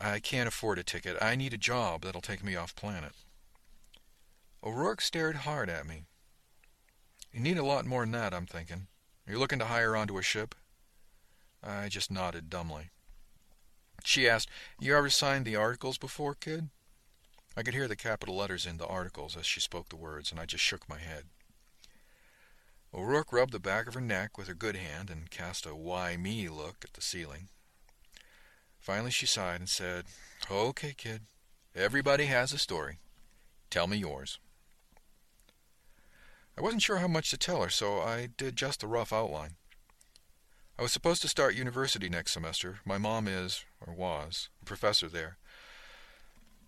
I 0.00 0.20
can't 0.20 0.48
afford 0.48 0.78
a 0.78 0.82
ticket. 0.82 1.16
I 1.22 1.36
need 1.36 1.52
a 1.52 1.58
job 1.58 2.02
that'll 2.02 2.20
take 2.20 2.42
me 2.42 2.56
off 2.56 2.74
planet. 2.74 3.12
O'Rourke 4.62 5.00
stared 5.00 5.36
hard 5.36 5.68
at 5.68 5.86
me. 5.86 6.04
You 7.32 7.40
need 7.40 7.58
a 7.58 7.64
lot 7.64 7.84
more 7.84 8.02
than 8.02 8.12
that, 8.12 8.32
I'm 8.32 8.46
thinking. 8.46 8.86
Are 9.26 9.32
you 9.32 9.38
looking 9.38 9.58
to 9.58 9.66
hire 9.66 9.96
onto 9.96 10.18
a 10.18 10.22
ship? 10.22 10.54
I 11.62 11.88
just 11.88 12.10
nodded 12.10 12.50
dumbly. 12.50 12.90
She 14.04 14.28
asked, 14.28 14.48
You 14.78 14.96
ever 14.96 15.10
signed 15.10 15.44
the 15.44 15.56
articles 15.56 15.98
before, 15.98 16.34
kid? 16.34 16.68
I 17.56 17.62
could 17.62 17.74
hear 17.74 17.88
the 17.88 17.96
capital 17.96 18.36
letters 18.36 18.66
in 18.66 18.78
the 18.78 18.86
articles 18.86 19.36
as 19.36 19.46
she 19.46 19.60
spoke 19.60 19.88
the 19.88 19.96
words, 19.96 20.30
and 20.30 20.40
I 20.40 20.46
just 20.46 20.64
shook 20.64 20.88
my 20.88 20.98
head. 20.98 21.24
O'Rourke 22.92 23.32
rubbed 23.32 23.52
the 23.52 23.60
back 23.60 23.88
of 23.88 23.94
her 23.94 24.00
neck 24.00 24.38
with 24.38 24.46
her 24.46 24.54
good 24.54 24.76
hand 24.76 25.10
and 25.10 25.30
cast 25.30 25.66
a 25.66 25.74
why 25.74 26.16
me 26.16 26.48
look 26.48 26.84
at 26.84 26.92
the 26.92 27.00
ceiling. 27.00 27.48
Finally 28.84 29.12
she 29.12 29.24
sighed 29.24 29.60
and 29.60 29.68
said, 29.70 30.04
Okay, 30.50 30.92
kid. 30.94 31.22
Everybody 31.74 32.26
has 32.26 32.52
a 32.52 32.58
story. 32.58 32.98
Tell 33.70 33.86
me 33.86 33.96
yours. 33.96 34.38
I 36.58 36.60
wasn't 36.60 36.82
sure 36.82 36.98
how 36.98 37.08
much 37.08 37.30
to 37.30 37.38
tell 37.38 37.62
her, 37.62 37.70
so 37.70 38.00
I 38.00 38.28
did 38.36 38.56
just 38.56 38.82
a 38.82 38.86
rough 38.86 39.10
outline. 39.10 39.54
I 40.78 40.82
was 40.82 40.92
supposed 40.92 41.22
to 41.22 41.28
start 41.28 41.54
university 41.54 42.10
next 42.10 42.32
semester. 42.32 42.80
My 42.84 42.98
mom 42.98 43.26
is, 43.26 43.64
or 43.80 43.94
was, 43.94 44.50
a 44.60 44.66
professor 44.66 45.08
there. 45.08 45.38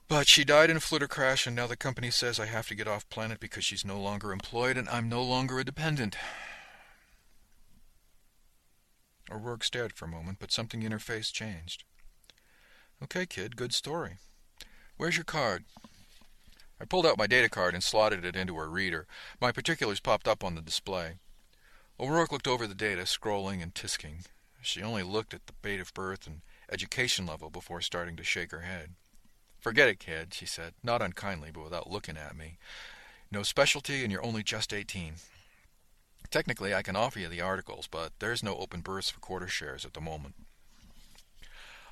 But 0.08 0.26
she 0.26 0.42
died 0.42 0.70
in 0.70 0.78
a 0.78 0.80
flitter 0.80 1.08
crash, 1.08 1.46
and 1.46 1.54
now 1.54 1.66
the 1.66 1.76
company 1.76 2.10
says 2.10 2.40
I 2.40 2.46
have 2.46 2.66
to 2.68 2.74
get 2.74 2.88
off 2.88 3.10
planet 3.10 3.40
because 3.40 3.66
she's 3.66 3.84
no 3.84 4.00
longer 4.00 4.32
employed 4.32 4.78
and 4.78 4.88
I'm 4.88 5.10
no 5.10 5.22
longer 5.22 5.58
a 5.58 5.64
dependent. 5.64 6.16
O'Rourke 9.30 9.64
stared 9.64 9.92
for 9.92 10.06
a 10.06 10.08
moment, 10.08 10.38
but 10.40 10.50
something 10.50 10.82
in 10.82 10.92
her 10.92 10.98
face 10.98 11.30
changed. 11.30 11.84
Okay, 13.04 13.26
kid, 13.26 13.56
good 13.56 13.74
story. 13.74 14.16
Where's 14.96 15.16
your 15.16 15.24
card? 15.24 15.64
I 16.80 16.86
pulled 16.86 17.06
out 17.06 17.18
my 17.18 17.26
data 17.26 17.48
card 17.48 17.74
and 17.74 17.82
slotted 17.82 18.24
it 18.24 18.36
into 18.36 18.56
her 18.56 18.70
reader. 18.70 19.06
My 19.40 19.52
particulars 19.52 20.00
popped 20.00 20.26
up 20.26 20.42
on 20.42 20.54
the 20.54 20.62
display. 20.62 21.16
O'Rourke 22.00 22.32
looked 22.32 22.48
over 22.48 22.66
the 22.66 22.74
data, 22.74 23.02
scrolling 23.02 23.62
and 23.62 23.74
tisking. 23.74 24.24
She 24.62 24.82
only 24.82 25.02
looked 25.02 25.34
at 25.34 25.46
the 25.46 25.52
date 25.62 25.80
of 25.80 25.92
birth 25.92 26.26
and 26.26 26.40
education 26.72 27.26
level 27.26 27.50
before 27.50 27.82
starting 27.82 28.16
to 28.16 28.24
shake 28.24 28.50
her 28.50 28.60
head. 28.60 28.94
Forget 29.60 29.88
it, 29.88 29.98
kid, 29.98 30.32
she 30.32 30.46
said, 30.46 30.72
not 30.82 31.02
unkindly, 31.02 31.50
but 31.52 31.64
without 31.64 31.90
looking 31.90 32.16
at 32.16 32.36
me. 32.36 32.56
No 33.30 33.42
specialty, 33.42 34.02
and 34.02 34.10
you're 34.10 34.24
only 34.24 34.42
just 34.42 34.72
eighteen. 34.72 35.14
Technically, 36.30 36.74
I 36.74 36.82
can 36.82 36.96
offer 36.96 37.18
you 37.18 37.28
the 37.28 37.40
articles, 37.42 37.88
but 37.90 38.12
there's 38.20 38.42
no 38.42 38.56
open 38.56 38.80
berths 38.80 39.10
for 39.10 39.20
quarter 39.20 39.48
shares 39.48 39.84
at 39.84 39.92
the 39.92 40.00
moment. 40.00 40.34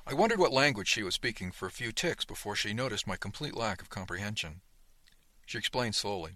I 0.07 0.13
wondered 0.13 0.37
what 0.37 0.53
language 0.53 0.87
she 0.87 1.01
was 1.01 1.15
speaking 1.15 1.51
for 1.51 1.65
a 1.65 1.71
few 1.71 1.91
ticks 1.91 2.25
before 2.25 2.55
she 2.55 2.75
noticed 2.75 3.07
my 3.07 3.15
complete 3.15 3.57
lack 3.57 3.81
of 3.81 3.89
comprehension. 3.89 4.61
She 5.47 5.57
explained 5.57 5.95
slowly. 5.95 6.33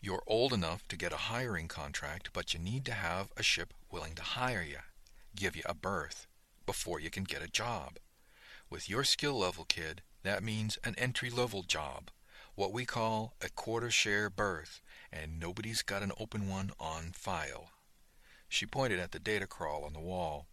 You're 0.00 0.22
old 0.28 0.52
enough 0.52 0.86
to 0.88 0.96
get 0.96 1.12
a 1.12 1.26
hiring 1.26 1.66
contract, 1.66 2.30
but 2.32 2.54
you 2.54 2.60
need 2.60 2.84
to 2.84 2.92
have 2.92 3.32
a 3.36 3.42
ship 3.42 3.74
willing 3.90 4.14
to 4.14 4.22
hire 4.22 4.62
you, 4.62 4.78
give 5.34 5.56
you 5.56 5.62
a 5.66 5.74
berth, 5.74 6.28
before 6.66 7.00
you 7.00 7.10
can 7.10 7.24
get 7.24 7.42
a 7.42 7.48
job. 7.48 7.98
With 8.70 8.88
your 8.88 9.02
skill 9.02 9.36
level, 9.36 9.64
kid, 9.64 10.02
that 10.22 10.44
means 10.44 10.78
an 10.84 10.94
entry 10.98 11.30
level 11.30 11.64
job, 11.64 12.12
what 12.54 12.72
we 12.72 12.84
call 12.84 13.34
a 13.42 13.48
quarter 13.48 13.90
share 13.90 14.30
berth, 14.30 14.80
and 15.12 15.40
nobody's 15.40 15.82
got 15.82 16.04
an 16.04 16.12
open 16.16 16.48
one 16.48 16.70
on 16.78 17.10
file. 17.12 17.70
She 18.48 18.66
pointed 18.66 19.00
at 19.00 19.10
the 19.10 19.18
data 19.18 19.48
crawl 19.48 19.82
on 19.82 19.94
the 19.94 19.98
wall. 19.98 20.46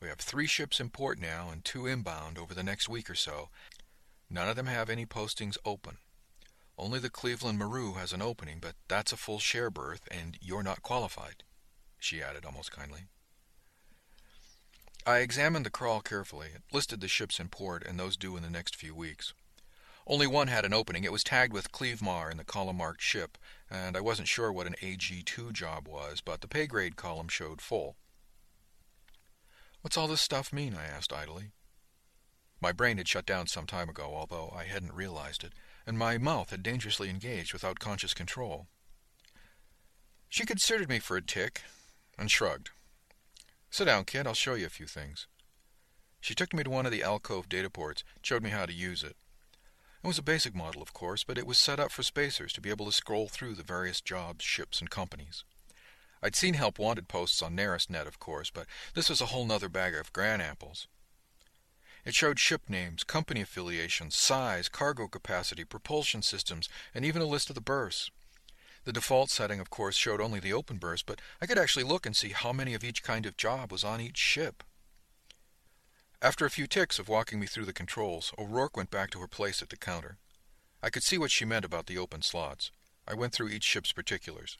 We 0.00 0.08
have 0.08 0.18
three 0.18 0.46
ships 0.46 0.78
in 0.80 0.90
port 0.90 1.18
now 1.18 1.50
and 1.50 1.64
two 1.64 1.86
inbound 1.86 2.38
over 2.38 2.54
the 2.54 2.62
next 2.62 2.88
week 2.88 3.10
or 3.10 3.14
so. 3.14 3.48
None 4.30 4.48
of 4.48 4.56
them 4.56 4.66
have 4.66 4.88
any 4.88 5.06
postings 5.06 5.56
open. 5.64 5.98
Only 6.76 7.00
the 7.00 7.10
Cleveland 7.10 7.58
Maru 7.58 7.94
has 7.94 8.12
an 8.12 8.22
opening, 8.22 8.58
but 8.60 8.74
that's 8.86 9.12
a 9.12 9.16
full 9.16 9.40
share 9.40 9.70
berth, 9.70 10.06
and 10.10 10.38
you're 10.40 10.62
not 10.62 10.82
qualified. 10.82 11.42
she 11.98 12.22
added 12.22 12.44
almost 12.44 12.70
kindly. 12.70 13.08
I 15.04 15.18
examined 15.18 15.66
the 15.66 15.70
crawl 15.70 16.00
carefully. 16.00 16.48
It 16.54 16.62
listed 16.72 17.00
the 17.00 17.08
ships 17.08 17.40
in 17.40 17.48
port 17.48 17.84
and 17.84 17.98
those 17.98 18.16
due 18.16 18.36
in 18.36 18.42
the 18.44 18.50
next 18.50 18.76
few 18.76 18.94
weeks. 18.94 19.32
Only 20.06 20.26
one 20.26 20.48
had 20.48 20.64
an 20.64 20.72
opening. 20.72 21.02
It 21.02 21.12
was 21.12 21.24
tagged 21.24 21.52
with 21.52 21.72
Cleavemar 21.72 22.30
in 22.30 22.36
the 22.36 22.44
column 22.44 22.76
marked 22.76 23.02
ship, 23.02 23.36
and 23.68 23.96
I 23.96 24.00
wasn't 24.00 24.28
sure 24.28 24.52
what 24.52 24.66
an 24.66 24.76
AG2 24.80 25.52
job 25.52 25.88
was, 25.88 26.20
but 26.20 26.40
the 26.40 26.48
pay 26.48 26.66
grade 26.66 26.96
column 26.96 27.28
showed 27.28 27.60
full. 27.60 27.96
What's 29.88 29.96
all 29.96 30.06
this 30.06 30.20
stuff 30.20 30.52
mean? 30.52 30.74
I 30.74 30.84
asked 30.84 31.14
idly. 31.14 31.52
My 32.60 32.72
brain 32.72 32.98
had 32.98 33.08
shut 33.08 33.24
down 33.24 33.46
some 33.46 33.64
time 33.66 33.88
ago, 33.88 34.12
although 34.14 34.52
I 34.54 34.64
hadn't 34.64 34.92
realized 34.92 35.42
it, 35.42 35.54
and 35.86 35.98
my 35.98 36.18
mouth 36.18 36.50
had 36.50 36.62
dangerously 36.62 37.08
engaged 37.08 37.54
without 37.54 37.78
conscious 37.78 38.12
control. 38.12 38.66
She 40.28 40.44
considered 40.44 40.90
me 40.90 40.98
for 40.98 41.16
a 41.16 41.22
tick 41.22 41.62
and 42.18 42.30
shrugged. 42.30 42.68
Sit 43.70 43.86
down, 43.86 44.04
kid. 44.04 44.26
I'll 44.26 44.34
show 44.34 44.52
you 44.52 44.66
a 44.66 44.68
few 44.68 44.84
things. 44.84 45.26
She 46.20 46.34
took 46.34 46.52
me 46.52 46.62
to 46.64 46.68
one 46.68 46.84
of 46.84 46.92
the 46.92 47.02
alcove 47.02 47.48
data 47.48 47.70
ports, 47.70 48.04
showed 48.20 48.42
me 48.42 48.50
how 48.50 48.66
to 48.66 48.74
use 48.74 49.02
it. 49.02 49.16
It 50.04 50.06
was 50.06 50.18
a 50.18 50.22
basic 50.22 50.54
model, 50.54 50.82
of 50.82 50.92
course, 50.92 51.24
but 51.24 51.38
it 51.38 51.46
was 51.46 51.58
set 51.58 51.80
up 51.80 51.92
for 51.92 52.02
spacers 52.02 52.52
to 52.52 52.60
be 52.60 52.68
able 52.68 52.84
to 52.84 52.92
scroll 52.92 53.26
through 53.26 53.54
the 53.54 53.62
various 53.62 54.02
jobs, 54.02 54.44
ships, 54.44 54.80
and 54.80 54.90
companies. 54.90 55.44
I'd 56.22 56.36
seen 56.36 56.54
help 56.54 56.78
wanted 56.78 57.08
posts 57.08 57.42
on 57.42 57.56
NerisNet, 57.56 58.06
of 58.06 58.18
course, 58.18 58.50
but 58.50 58.66
this 58.94 59.08
was 59.08 59.20
a 59.20 59.26
whole 59.26 59.46
nother 59.46 59.68
bag 59.68 59.94
of 59.94 60.12
gran 60.12 60.40
apples. 60.40 60.88
It 62.04 62.14
showed 62.14 62.38
ship 62.38 62.62
names, 62.68 63.04
company 63.04 63.40
affiliations, 63.40 64.16
size, 64.16 64.68
cargo 64.68 65.08
capacity, 65.08 65.64
propulsion 65.64 66.22
systems, 66.22 66.68
and 66.94 67.04
even 67.04 67.22
a 67.22 67.26
list 67.26 67.50
of 67.50 67.54
the 67.54 67.60
berths. 67.60 68.10
The 68.84 68.92
default 68.92 69.30
setting, 69.30 69.60
of 69.60 69.70
course, 69.70 69.96
showed 69.96 70.20
only 70.20 70.40
the 70.40 70.52
open 70.52 70.78
berths, 70.78 71.02
but 71.02 71.20
I 71.40 71.46
could 71.46 71.58
actually 71.58 71.84
look 71.84 72.06
and 72.06 72.16
see 72.16 72.30
how 72.30 72.52
many 72.52 72.74
of 72.74 72.82
each 72.82 73.02
kind 73.02 73.26
of 73.26 73.36
job 73.36 73.70
was 73.70 73.84
on 73.84 74.00
each 74.00 74.16
ship. 74.16 74.64
After 76.22 76.46
a 76.46 76.50
few 76.50 76.66
ticks 76.66 76.98
of 76.98 77.08
walking 77.08 77.38
me 77.38 77.46
through 77.46 77.66
the 77.66 77.72
controls, 77.72 78.32
O'Rourke 78.38 78.76
went 78.76 78.90
back 78.90 79.10
to 79.10 79.20
her 79.20 79.28
place 79.28 79.62
at 79.62 79.68
the 79.68 79.76
counter. 79.76 80.16
I 80.82 80.90
could 80.90 81.02
see 81.02 81.18
what 81.18 81.30
she 81.30 81.44
meant 81.44 81.64
about 81.64 81.86
the 81.86 81.98
open 81.98 82.22
slots. 82.22 82.70
I 83.06 83.14
went 83.14 83.32
through 83.32 83.50
each 83.50 83.64
ship's 83.64 83.92
particulars. 83.92 84.56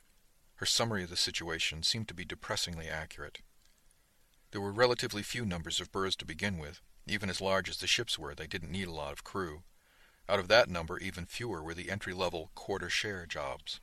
Her 0.59 0.67
summary 0.67 1.05
of 1.05 1.11
the 1.11 1.17
situation 1.17 1.85
seemed 1.85 2.09
to 2.09 2.15
be 2.15 2.25
depressingly 2.25 2.89
accurate. 2.89 3.39
There 4.51 4.61
were 4.61 4.73
relatively 4.73 5.23
few 5.23 5.45
numbers 5.45 5.81
of 5.81 5.93
berths 5.93 6.17
to 6.17 6.25
begin 6.25 6.59
with. 6.59 6.81
Even 7.07 7.31
as 7.31 7.41
large 7.41 7.69
as 7.69 7.77
the 7.77 7.87
ships 7.87 8.19
were, 8.19 8.35
they 8.35 8.49
didn't 8.49 8.73
need 8.73 8.89
a 8.89 8.93
lot 8.93 9.13
of 9.13 9.23
crew. 9.23 9.63
Out 10.29 10.41
of 10.41 10.49
that 10.49 10.69
number, 10.69 10.99
even 10.99 11.27
fewer 11.27 11.63
were 11.63 11.75
the 11.75 11.91
entry-level 11.91 12.51
quarter 12.57 12.91
share 12.91 13.25
jobs. 13.25 13.79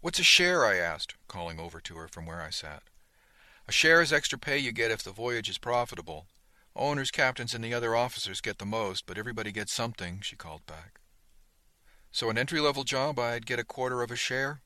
What's 0.00 0.18
a 0.18 0.24
share? 0.24 0.66
I 0.66 0.76
asked, 0.76 1.14
calling 1.28 1.60
over 1.60 1.80
to 1.80 1.94
her 1.94 2.08
from 2.08 2.26
where 2.26 2.42
I 2.42 2.50
sat. 2.50 2.82
A 3.68 3.72
share 3.72 4.02
is 4.02 4.12
extra 4.12 4.40
pay 4.40 4.58
you 4.58 4.72
get 4.72 4.90
if 4.90 5.04
the 5.04 5.12
voyage 5.12 5.48
is 5.48 5.58
profitable. 5.58 6.26
Owners, 6.74 7.12
captains, 7.12 7.54
and 7.54 7.62
the 7.62 7.74
other 7.74 7.94
officers 7.94 8.40
get 8.40 8.58
the 8.58 8.66
most, 8.66 9.06
but 9.06 9.18
everybody 9.18 9.52
gets 9.52 9.72
something, 9.72 10.18
she 10.22 10.34
called 10.34 10.66
back. 10.66 10.98
So 12.10 12.28
an 12.28 12.38
entry-level 12.38 12.82
job, 12.82 13.20
I'd 13.20 13.46
get 13.46 13.60
a 13.60 13.64
quarter 13.64 14.02
of 14.02 14.10
a 14.10 14.16
share? 14.16 14.62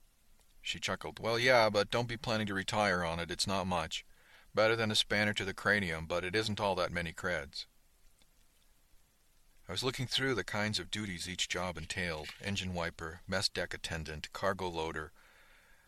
She 0.64 0.80
chuckled. 0.80 1.20
Well, 1.20 1.38
yeah, 1.38 1.70
but 1.70 1.92
don't 1.92 2.08
be 2.08 2.16
planning 2.16 2.48
to 2.48 2.54
retire 2.54 3.04
on 3.04 3.20
it. 3.20 3.30
It's 3.30 3.46
not 3.46 3.68
much. 3.68 4.04
Better 4.52 4.74
than 4.74 4.90
a 4.90 4.96
spanner 4.96 5.32
to 5.34 5.44
the 5.44 5.54
cranium, 5.54 6.06
but 6.06 6.24
it 6.24 6.34
isn't 6.34 6.58
all 6.58 6.74
that 6.74 6.90
many 6.90 7.12
creds. 7.12 7.66
I 9.68 9.72
was 9.72 9.84
looking 9.84 10.08
through 10.08 10.34
the 10.34 10.42
kinds 10.42 10.80
of 10.80 10.90
duties 10.90 11.28
each 11.28 11.48
job 11.48 11.78
entailed 11.78 12.30
engine 12.42 12.74
wiper, 12.74 13.20
mess 13.28 13.48
deck 13.48 13.72
attendant, 13.72 14.32
cargo 14.32 14.68
loader, 14.68 15.12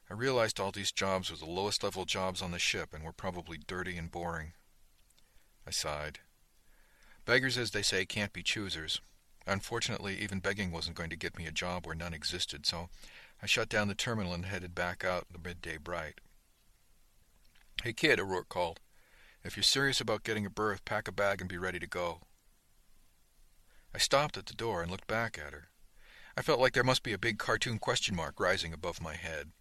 I 0.08 0.14
realized 0.14 0.60
all 0.60 0.70
these 0.70 0.92
jobs 0.92 1.30
were 1.30 1.36
the 1.36 1.46
lowest 1.46 1.82
level 1.82 2.04
jobs 2.04 2.40
on 2.40 2.52
the 2.52 2.60
ship 2.60 2.94
and 2.94 3.02
were 3.02 3.12
probably 3.12 3.58
dirty 3.58 3.96
and 3.96 4.10
boring. 4.10 4.52
I 5.66 5.72
sighed. 5.72 6.20
Beggars, 7.24 7.58
as 7.58 7.72
they 7.72 7.82
say, 7.82 8.06
can't 8.06 8.32
be 8.32 8.44
choosers. 8.44 9.00
Unfortunately, 9.48 10.16
even 10.18 10.38
begging 10.38 10.70
wasn't 10.70 10.96
going 10.96 11.10
to 11.10 11.16
get 11.16 11.36
me 11.36 11.46
a 11.46 11.52
job 11.52 11.86
where 11.86 11.96
none 11.96 12.14
existed, 12.14 12.66
so 12.66 12.88
I 13.42 13.46
shut 13.46 13.68
down 13.68 13.88
the 13.88 13.94
terminal 13.94 14.33
and 14.33 14.46
headed 14.46 14.75
back 14.75 15.05
out 15.05 15.27
in 15.29 15.40
the 15.40 15.49
midday 15.49 15.77
bright. 15.77 16.20
Hey, 17.83 17.92
kid, 17.92 18.18
O'Rourke 18.18 18.49
called. 18.49 18.81
If 19.44 19.57
you're 19.57 19.62
serious 19.62 20.01
about 20.01 20.25
getting 20.25 20.46
a 20.46 20.51
berth, 20.51 20.85
pack 20.85 21.07
a 21.07 21.12
bag 21.12 21.40
and 21.40 21.49
be 21.49 21.59
ready 21.59 21.79
to 21.79 21.87
go. 21.87 22.20
I 23.94 23.99
stopped 23.99 24.37
at 24.37 24.46
the 24.46 24.55
door 24.55 24.83
and 24.83 24.90
looked 24.90 25.07
back 25.07 25.38
at 25.38 25.53
her. 25.53 25.68
I 26.37 26.42
felt 26.42 26.61
like 26.61 26.72
there 26.72 26.85
must 26.85 27.03
be 27.03 27.12
a 27.12 27.18
big 27.18 27.38
cartoon 27.38 27.79
question 27.79 28.16
mark 28.16 28.40
rising 28.40 28.72
above 28.72 29.01
my 29.01 29.14
head. 29.14 29.53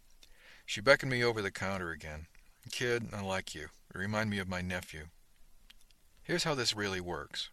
She 0.66 0.82
beckoned 0.82 1.12
me 1.12 1.24
over 1.24 1.42
the 1.42 1.52
counter 1.52 1.92
again. 1.92 2.28
Kid, 2.72 3.10
I 3.14 3.22
like 3.22 3.54
you. 3.54 3.68
You 3.94 4.00
remind 4.00 4.30
me 4.30 4.40
of 4.40 4.50
my 4.50 4.62
nephew. 4.62 5.06
Here's 6.24 6.44
how 6.44 6.56
this 6.56 6.76
really 6.76 7.00
works. 7.00 7.50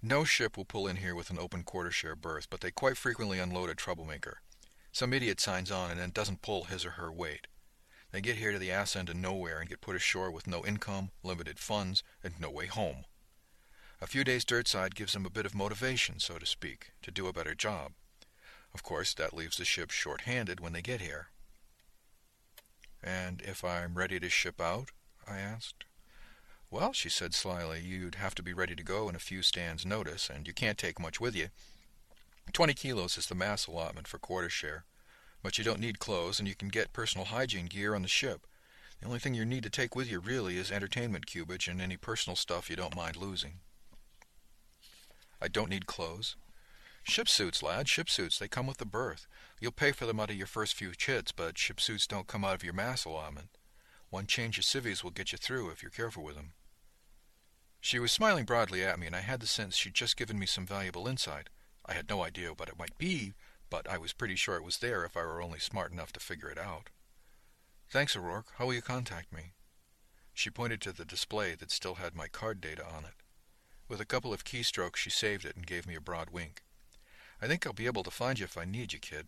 No 0.00 0.24
ship 0.24 0.56
will 0.56 0.64
pull 0.64 0.86
in 0.86 0.96
here 0.96 1.14
with 1.14 1.30
an 1.30 1.38
open 1.38 1.62
quarter 1.64 1.90
share 1.90 2.14
berth, 2.14 2.46
but 2.48 2.60
they 2.60 2.70
quite 2.70 2.96
frequently 2.96 3.38
unload 3.38 3.68
a 3.68 3.74
troublemaker. 3.74 4.40
Some 4.92 5.14
idiot 5.14 5.40
signs 5.40 5.70
on 5.70 5.90
and 5.90 5.98
then 5.98 6.10
doesn't 6.10 6.42
pull 6.42 6.64
his 6.64 6.84
or 6.84 6.90
her 6.92 7.10
weight. 7.10 7.46
They 8.12 8.20
get 8.20 8.36
here 8.36 8.52
to 8.52 8.58
the 8.58 8.70
ass 8.70 8.94
end 8.94 9.08
of 9.08 9.16
nowhere 9.16 9.58
and 9.58 9.68
get 9.68 9.80
put 9.80 9.96
ashore 9.96 10.30
with 10.30 10.46
no 10.46 10.64
income, 10.66 11.10
limited 11.22 11.58
funds, 11.58 12.02
and 12.22 12.38
no 12.38 12.50
way 12.50 12.66
home. 12.66 13.06
A 14.02 14.06
few 14.06 14.22
days 14.22 14.44
dirtside 14.44 14.94
gives 14.94 15.14
them 15.14 15.24
a 15.24 15.30
bit 15.30 15.46
of 15.46 15.54
motivation, 15.54 16.20
so 16.20 16.36
to 16.36 16.44
speak, 16.44 16.92
to 17.02 17.10
do 17.10 17.26
a 17.26 17.32
better 17.32 17.54
job. 17.54 17.92
Of 18.74 18.82
course, 18.82 19.14
that 19.14 19.32
leaves 19.32 19.56
the 19.56 19.64
ship 19.64 19.90
short-handed 19.90 20.60
when 20.60 20.74
they 20.74 20.82
get 20.82 21.00
here. 21.00 21.28
And 23.02 23.40
if 23.42 23.64
I'm 23.64 23.94
ready 23.94 24.20
to 24.20 24.28
ship 24.28 24.60
out? 24.60 24.90
I 25.26 25.38
asked. 25.38 25.84
Well, 26.70 26.92
she 26.92 27.08
said 27.08 27.32
slyly, 27.32 27.80
you'd 27.80 28.16
have 28.16 28.34
to 28.34 28.42
be 28.42 28.52
ready 28.52 28.74
to 28.74 28.82
go 28.82 29.08
in 29.08 29.14
a 29.14 29.20
few 29.20 29.42
stands' 29.42 29.86
notice, 29.86 30.28
and 30.28 30.46
you 30.46 30.52
can't 30.52 30.78
take 30.78 31.00
much 31.00 31.20
with 31.20 31.34
you. 31.34 31.48
Twenty 32.52 32.74
kilos 32.74 33.16
is 33.16 33.26
the 33.26 33.34
mass 33.34 33.66
allotment 33.66 34.08
for 34.08 34.18
quarter 34.18 34.50
share. 34.50 34.84
But 35.42 35.58
you 35.58 35.64
don't 35.64 35.80
need 35.80 35.98
clothes, 35.98 36.38
and 36.38 36.48
you 36.48 36.54
can 36.54 36.68
get 36.68 36.92
personal 36.92 37.26
hygiene 37.26 37.66
gear 37.66 37.94
on 37.94 38.02
the 38.02 38.08
ship. 38.08 38.46
The 39.00 39.06
only 39.06 39.18
thing 39.18 39.34
you 39.34 39.44
need 39.44 39.64
to 39.64 39.70
take 39.70 39.96
with 39.96 40.10
you 40.10 40.20
really 40.20 40.58
is 40.58 40.70
entertainment 40.70 41.26
cubage 41.26 41.66
and 41.66 41.80
any 41.80 41.96
personal 41.96 42.36
stuff 42.36 42.70
you 42.70 42.76
don't 42.76 42.94
mind 42.94 43.16
losing. 43.16 43.54
I 45.40 45.48
don't 45.48 45.70
need 45.70 45.86
clothes. 45.86 46.36
Ship 47.02 47.28
suits, 47.28 47.62
lad, 47.62 47.88
ship 47.88 48.08
suits. 48.08 48.38
They 48.38 48.46
come 48.46 48.68
with 48.68 48.78
the 48.78 48.86
berth. 48.86 49.26
You'll 49.60 49.72
pay 49.72 49.90
for 49.90 50.06
them 50.06 50.20
out 50.20 50.30
of 50.30 50.36
your 50.36 50.46
first 50.46 50.74
few 50.74 50.92
chits, 50.94 51.32
but 51.32 51.58
ship 51.58 51.80
suits 51.80 52.06
don't 52.06 52.28
come 52.28 52.44
out 52.44 52.54
of 52.54 52.62
your 52.62 52.74
mass 52.74 53.04
allotment. 53.04 53.48
One 54.10 54.26
change 54.26 54.56
of 54.58 54.64
civvies 54.64 55.02
will 55.02 55.10
get 55.10 55.32
you 55.32 55.38
through 55.38 55.70
if 55.70 55.82
you're 55.82 55.90
careful 55.90 56.22
with 56.22 56.36
them. 56.36 56.52
She 57.80 57.98
was 57.98 58.12
smiling 58.12 58.44
broadly 58.44 58.84
at 58.84 59.00
me, 59.00 59.08
and 59.08 59.16
I 59.16 59.20
had 59.20 59.40
the 59.40 59.48
sense 59.48 59.74
she'd 59.76 59.94
just 59.94 60.16
given 60.16 60.38
me 60.38 60.46
some 60.46 60.66
valuable 60.66 61.08
insight. 61.08 61.48
I 61.92 61.94
had 61.94 62.08
no 62.08 62.22
idea 62.24 62.54
what 62.54 62.70
it 62.70 62.78
might 62.78 62.96
be, 62.96 63.34
but 63.68 63.86
I 63.86 63.98
was 63.98 64.14
pretty 64.14 64.34
sure 64.34 64.56
it 64.56 64.64
was 64.64 64.78
there 64.78 65.04
if 65.04 65.14
I 65.14 65.24
were 65.24 65.42
only 65.42 65.58
smart 65.58 65.92
enough 65.92 66.10
to 66.14 66.20
figure 66.20 66.48
it 66.48 66.56
out. 66.56 66.88
Thanks, 67.90 68.16
O'Rourke. 68.16 68.46
How 68.56 68.64
will 68.64 68.72
you 68.72 68.80
contact 68.80 69.30
me? 69.30 69.52
She 70.32 70.48
pointed 70.48 70.80
to 70.80 70.92
the 70.92 71.04
display 71.04 71.54
that 71.54 71.70
still 71.70 71.96
had 71.96 72.14
my 72.14 72.28
card 72.28 72.62
data 72.62 72.82
on 72.82 73.04
it. 73.04 73.16
With 73.88 74.00
a 74.00 74.06
couple 74.06 74.32
of 74.32 74.42
keystrokes, 74.42 74.96
she 74.96 75.10
saved 75.10 75.44
it 75.44 75.54
and 75.54 75.66
gave 75.66 75.86
me 75.86 75.94
a 75.94 76.00
broad 76.00 76.30
wink. 76.30 76.62
I 77.42 77.46
think 77.46 77.66
I'll 77.66 77.74
be 77.74 77.84
able 77.84 78.04
to 78.04 78.10
find 78.10 78.38
you 78.38 78.46
if 78.46 78.56
I 78.56 78.64
need 78.64 78.94
you, 78.94 78.98
kid. 78.98 79.26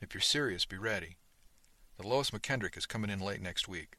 If 0.00 0.14
you're 0.14 0.20
serious, 0.20 0.64
be 0.64 0.78
ready. 0.78 1.16
The 1.96 2.06
Lois 2.06 2.30
McKendrick 2.30 2.76
is 2.78 2.86
coming 2.86 3.10
in 3.10 3.18
late 3.18 3.42
next 3.42 3.66
week. 3.66 3.96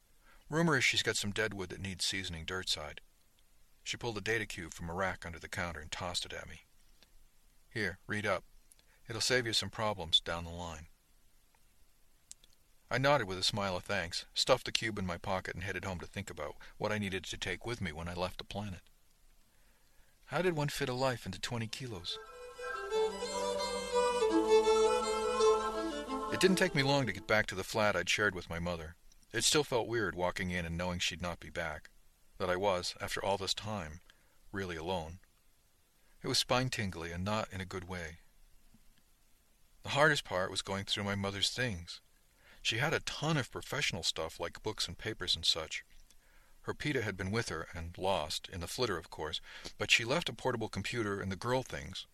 Rumor 0.48 0.78
is 0.78 0.84
she's 0.84 1.02
got 1.02 1.16
some 1.16 1.32
dead 1.32 1.52
wood 1.52 1.68
that 1.68 1.82
needs 1.82 2.06
seasoning 2.06 2.46
dirtside. 2.46 3.00
She 3.84 3.98
pulled 3.98 4.16
a 4.16 4.22
data 4.22 4.46
cube 4.46 4.72
from 4.72 4.88
a 4.88 4.94
rack 4.94 5.26
under 5.26 5.38
the 5.38 5.50
counter 5.50 5.80
and 5.80 5.92
tossed 5.92 6.24
it 6.24 6.32
at 6.32 6.48
me. 6.48 6.62
Here, 7.76 7.98
read 8.06 8.24
up. 8.24 8.42
It'll 9.06 9.20
save 9.20 9.46
you 9.46 9.52
some 9.52 9.68
problems 9.68 10.18
down 10.20 10.46
the 10.46 10.50
line. 10.50 10.86
I 12.90 12.96
nodded 12.96 13.28
with 13.28 13.36
a 13.36 13.42
smile 13.42 13.76
of 13.76 13.84
thanks, 13.84 14.24
stuffed 14.32 14.64
the 14.64 14.72
cube 14.72 14.98
in 14.98 15.04
my 15.04 15.18
pocket, 15.18 15.54
and 15.54 15.62
headed 15.62 15.84
home 15.84 15.98
to 15.98 16.06
think 16.06 16.30
about 16.30 16.54
what 16.78 16.90
I 16.90 16.96
needed 16.96 17.24
to 17.24 17.36
take 17.36 17.66
with 17.66 17.82
me 17.82 17.92
when 17.92 18.08
I 18.08 18.14
left 18.14 18.38
the 18.38 18.44
planet. 18.44 18.80
How 20.24 20.40
did 20.40 20.56
one 20.56 20.70
fit 20.70 20.88
a 20.88 20.94
life 20.94 21.26
into 21.26 21.38
20 21.38 21.66
kilos? 21.66 22.18
It 26.32 26.40
didn't 26.40 26.56
take 26.56 26.74
me 26.74 26.82
long 26.82 27.04
to 27.04 27.12
get 27.12 27.26
back 27.26 27.44
to 27.48 27.54
the 27.54 27.62
flat 27.62 27.94
I'd 27.94 28.08
shared 28.08 28.34
with 28.34 28.48
my 28.48 28.58
mother. 28.58 28.96
It 29.34 29.44
still 29.44 29.64
felt 29.64 29.86
weird 29.86 30.14
walking 30.14 30.50
in 30.50 30.64
and 30.64 30.78
knowing 30.78 30.98
she'd 30.98 31.20
not 31.20 31.40
be 31.40 31.50
back. 31.50 31.90
That 32.38 32.48
I 32.48 32.56
was, 32.56 32.94
after 33.02 33.22
all 33.22 33.36
this 33.36 33.52
time, 33.52 34.00
really 34.50 34.76
alone. 34.76 35.18
It 36.26 36.28
was 36.28 36.38
spine-tingly 36.38 37.12
and 37.12 37.24
not 37.24 37.52
in 37.52 37.60
a 37.60 37.64
good 37.64 37.86
way. 37.86 38.16
The 39.84 39.90
hardest 39.90 40.24
part 40.24 40.50
was 40.50 40.60
going 40.60 40.84
through 40.84 41.04
my 41.04 41.14
mother's 41.14 41.50
things. 41.50 42.00
She 42.62 42.78
had 42.78 42.92
a 42.92 42.98
ton 42.98 43.36
of 43.36 43.52
professional 43.52 44.02
stuff 44.02 44.40
like 44.40 44.64
books 44.64 44.88
and 44.88 44.98
papers 44.98 45.36
and 45.36 45.44
such. 45.44 45.84
Her 46.62 46.74
PITA 46.74 47.02
had 47.02 47.16
been 47.16 47.30
with 47.30 47.48
her 47.50 47.68
and 47.72 47.96
lost, 47.96 48.48
in 48.52 48.60
the 48.60 48.66
flitter 48.66 48.98
of 48.98 49.08
course, 49.08 49.40
but 49.78 49.92
she 49.92 50.04
left 50.04 50.28
a 50.28 50.32
portable 50.32 50.68
computer 50.68 51.20
and 51.20 51.30
the 51.30 51.36
girl 51.36 51.62
things. 51.62 52.08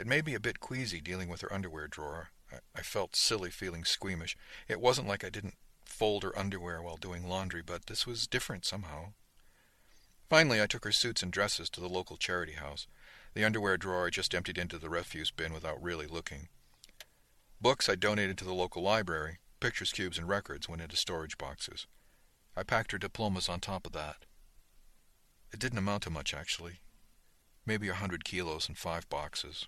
It 0.00 0.08
made 0.08 0.26
me 0.26 0.34
a 0.34 0.40
bit 0.40 0.58
queasy 0.58 1.00
dealing 1.00 1.28
with 1.28 1.42
her 1.42 1.52
underwear 1.52 1.86
drawer, 1.86 2.30
I 2.74 2.82
felt 2.82 3.14
silly 3.14 3.52
feeling 3.52 3.84
squeamish. 3.84 4.36
It 4.66 4.80
wasn't 4.80 5.06
like 5.06 5.22
I 5.22 5.30
didn't 5.30 5.54
fold 5.84 6.24
her 6.24 6.36
underwear 6.36 6.82
while 6.82 6.96
doing 6.96 7.28
laundry, 7.28 7.62
but 7.62 7.86
this 7.86 8.04
was 8.04 8.26
different 8.26 8.66
somehow. 8.66 9.12
Finally, 10.28 10.60
I 10.60 10.66
took 10.66 10.82
her 10.82 10.90
suits 10.90 11.22
and 11.22 11.32
dresses 11.32 11.70
to 11.70 11.80
the 11.80 11.88
local 11.88 12.16
charity 12.16 12.54
house. 12.54 12.88
The 13.34 13.44
underwear 13.44 13.76
drawer 13.76 14.06
I 14.06 14.10
just 14.10 14.34
emptied 14.34 14.58
into 14.58 14.78
the 14.78 14.90
refuse 14.90 15.30
bin 15.30 15.52
without 15.52 15.82
really 15.82 16.06
looking. 16.06 16.48
Books 17.60 17.88
I 17.88 17.94
donated 17.94 18.38
to 18.38 18.44
the 18.44 18.54
local 18.54 18.82
library. 18.82 19.38
Pictures, 19.60 19.92
cubes, 19.92 20.18
and 20.18 20.28
records 20.28 20.68
went 20.68 20.82
into 20.82 20.96
storage 20.96 21.36
boxes. 21.38 21.86
I 22.56 22.62
packed 22.62 22.92
her 22.92 22.98
diplomas 22.98 23.48
on 23.48 23.60
top 23.60 23.86
of 23.86 23.92
that. 23.92 24.16
It 25.52 25.58
didn't 25.58 25.78
amount 25.78 26.04
to 26.04 26.10
much, 26.10 26.34
actually. 26.34 26.80
Maybe 27.66 27.88
a 27.88 27.94
hundred 27.94 28.24
kilos 28.24 28.68
in 28.68 28.74
five 28.74 29.08
boxes. 29.08 29.66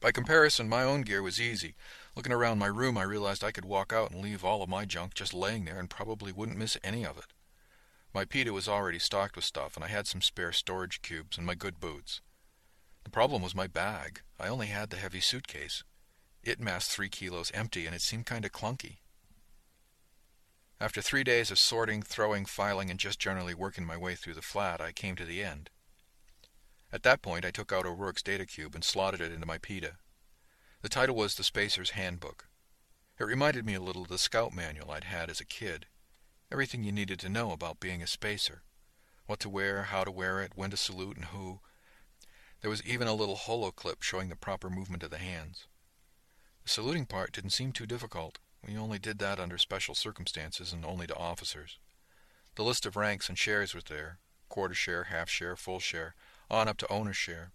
By 0.00 0.12
comparison, 0.12 0.68
my 0.68 0.82
own 0.82 1.02
gear 1.02 1.22
was 1.22 1.40
easy. 1.40 1.74
Looking 2.14 2.32
around 2.32 2.58
my 2.58 2.66
room, 2.66 2.98
I 2.98 3.02
realized 3.02 3.42
I 3.42 3.52
could 3.52 3.64
walk 3.64 3.92
out 3.92 4.10
and 4.10 4.20
leave 4.20 4.44
all 4.44 4.62
of 4.62 4.68
my 4.68 4.84
junk 4.84 5.14
just 5.14 5.32
laying 5.32 5.64
there 5.64 5.78
and 5.78 5.88
probably 5.88 6.32
wouldn't 6.32 6.58
miss 6.58 6.76
any 6.84 7.04
of 7.04 7.16
it. 7.18 7.26
My 8.16 8.24
PETA 8.24 8.50
was 8.50 8.66
already 8.66 8.98
stocked 8.98 9.36
with 9.36 9.44
stuff, 9.44 9.76
and 9.76 9.84
I 9.84 9.88
had 9.88 10.06
some 10.06 10.22
spare 10.22 10.50
storage 10.50 11.02
cubes 11.02 11.36
and 11.36 11.46
my 11.46 11.54
good 11.54 11.78
boots. 11.78 12.22
The 13.04 13.10
problem 13.10 13.42
was 13.42 13.54
my 13.54 13.66
bag. 13.66 14.22
I 14.40 14.48
only 14.48 14.68
had 14.68 14.88
the 14.88 14.96
heavy 14.96 15.20
suitcase. 15.20 15.84
It 16.42 16.58
massed 16.58 16.90
three 16.90 17.10
kilos 17.10 17.50
empty, 17.52 17.84
and 17.84 17.94
it 17.94 18.00
seemed 18.00 18.24
kind 18.24 18.46
of 18.46 18.52
clunky. 18.52 19.00
After 20.80 21.02
three 21.02 21.24
days 21.24 21.50
of 21.50 21.58
sorting, 21.58 22.00
throwing, 22.00 22.46
filing, 22.46 22.88
and 22.88 22.98
just 22.98 23.18
generally 23.18 23.52
working 23.52 23.84
my 23.84 23.98
way 23.98 24.14
through 24.14 24.32
the 24.32 24.40
flat, 24.40 24.80
I 24.80 24.92
came 24.92 25.16
to 25.16 25.26
the 25.26 25.44
end. 25.44 25.68
At 26.90 27.02
that 27.02 27.20
point, 27.20 27.44
I 27.44 27.50
took 27.50 27.70
out 27.70 27.84
O'Rourke's 27.84 28.22
data 28.22 28.46
cube 28.46 28.74
and 28.74 28.82
slotted 28.82 29.20
it 29.20 29.30
into 29.30 29.44
my 29.44 29.58
PETA. 29.58 29.98
The 30.80 30.88
title 30.88 31.16
was 31.16 31.34
The 31.34 31.44
Spacer's 31.44 31.90
Handbook. 31.90 32.48
It 33.20 33.24
reminded 33.24 33.66
me 33.66 33.74
a 33.74 33.82
little 33.82 34.04
of 34.04 34.08
the 34.08 34.16
scout 34.16 34.54
manual 34.54 34.90
I'd 34.90 35.04
had 35.04 35.28
as 35.28 35.38
a 35.38 35.44
kid. 35.44 35.84
Everything 36.52 36.84
you 36.84 36.92
needed 36.92 37.18
to 37.20 37.28
know 37.28 37.50
about 37.50 37.80
being 37.80 38.02
a 38.02 38.06
spacer. 38.06 38.62
What 39.26 39.40
to 39.40 39.48
wear, 39.48 39.84
how 39.84 40.04
to 40.04 40.10
wear 40.10 40.40
it, 40.40 40.52
when 40.54 40.70
to 40.70 40.76
salute, 40.76 41.16
and 41.16 41.26
who. 41.26 41.60
There 42.60 42.70
was 42.70 42.84
even 42.84 43.08
a 43.08 43.14
little 43.14 43.34
holo 43.34 43.72
clip 43.72 44.02
showing 44.02 44.28
the 44.28 44.36
proper 44.36 44.70
movement 44.70 45.02
of 45.02 45.10
the 45.10 45.18
hands. 45.18 45.66
The 46.62 46.70
saluting 46.70 47.06
part 47.06 47.32
didn't 47.32 47.50
seem 47.50 47.72
too 47.72 47.86
difficult. 47.86 48.38
We 48.66 48.76
only 48.76 48.98
did 48.98 49.18
that 49.18 49.40
under 49.40 49.58
special 49.58 49.94
circumstances 49.94 50.72
and 50.72 50.84
only 50.84 51.06
to 51.06 51.16
officers. 51.16 51.78
The 52.54 52.64
list 52.64 52.86
of 52.86 52.96
ranks 52.96 53.28
and 53.28 53.38
shares 53.38 53.74
was 53.74 53.84
there 53.84 54.18
quarter 54.48 54.74
share, 54.74 55.04
half 55.04 55.28
share, 55.28 55.56
full 55.56 55.80
share, 55.80 56.14
on 56.50 56.68
up 56.68 56.76
to 56.78 56.90
owner's 56.92 57.16
share. 57.16 57.50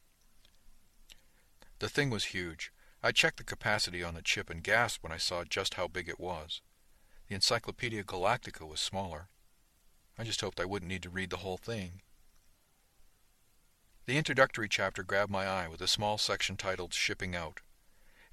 The 1.79 1.89
thing 1.89 2.09
was 2.09 2.25
huge. 2.25 2.71
I 3.01 3.11
checked 3.11 3.37
the 3.37 3.43
capacity 3.43 4.03
on 4.03 4.13
the 4.13 4.21
chip 4.21 4.49
and 4.49 4.61
gasped 4.61 5.01
when 5.01 5.11
I 5.11 5.17
saw 5.17 5.43
just 5.43 5.75
how 5.75 5.87
big 5.87 6.07
it 6.07 6.19
was. 6.19 6.61
The 7.31 7.35
Encyclopedia 7.35 8.03
Galactica 8.03 8.67
was 8.67 8.81
smaller. 8.81 9.29
I 10.17 10.25
just 10.25 10.41
hoped 10.41 10.59
I 10.59 10.65
wouldn't 10.65 10.89
need 10.89 11.01
to 11.03 11.09
read 11.09 11.29
the 11.29 11.37
whole 11.37 11.55
thing. 11.55 12.01
The 14.05 14.17
introductory 14.17 14.67
chapter 14.67 15.01
grabbed 15.01 15.31
my 15.31 15.47
eye 15.47 15.69
with 15.69 15.79
a 15.79 15.87
small 15.87 16.17
section 16.17 16.57
titled 16.57 16.93
Shipping 16.93 17.33
Out. 17.33 17.61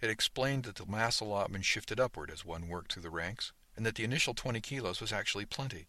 It 0.00 0.10
explained 0.10 0.64
that 0.64 0.74
the 0.74 0.86
mass 0.86 1.20
allotment 1.20 1.64
shifted 1.64 2.00
upward 2.00 2.28
as 2.28 2.44
one 2.44 2.66
worked 2.66 2.92
through 2.92 3.04
the 3.04 3.10
ranks, 3.10 3.52
and 3.76 3.86
that 3.86 3.94
the 3.94 4.02
initial 4.02 4.34
20 4.34 4.60
kilos 4.62 5.00
was 5.00 5.12
actually 5.12 5.46
plenty. 5.46 5.86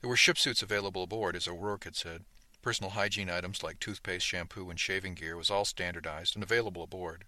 There 0.00 0.08
were 0.08 0.16
ship 0.16 0.38
suits 0.38 0.62
available 0.62 1.02
aboard, 1.02 1.36
as 1.36 1.46
O'Rourke 1.46 1.84
had 1.84 1.96
said. 1.96 2.24
Personal 2.62 2.92
hygiene 2.92 3.28
items 3.28 3.62
like 3.62 3.78
toothpaste, 3.78 4.24
shampoo, 4.24 4.70
and 4.70 4.80
shaving 4.80 5.16
gear 5.16 5.36
was 5.36 5.50
all 5.50 5.66
standardized 5.66 6.34
and 6.34 6.42
available 6.42 6.82
aboard. 6.82 7.26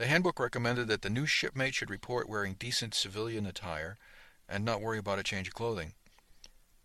The 0.00 0.06
handbook 0.06 0.40
recommended 0.40 0.88
that 0.88 1.02
the 1.02 1.10
new 1.10 1.26
shipmate 1.26 1.74
should 1.74 1.90
report 1.90 2.26
wearing 2.26 2.54
decent 2.54 2.94
civilian 2.94 3.44
attire 3.44 3.98
and 4.48 4.64
not 4.64 4.80
worry 4.80 4.96
about 4.96 5.18
a 5.18 5.22
change 5.22 5.46
of 5.46 5.52
clothing. 5.52 5.92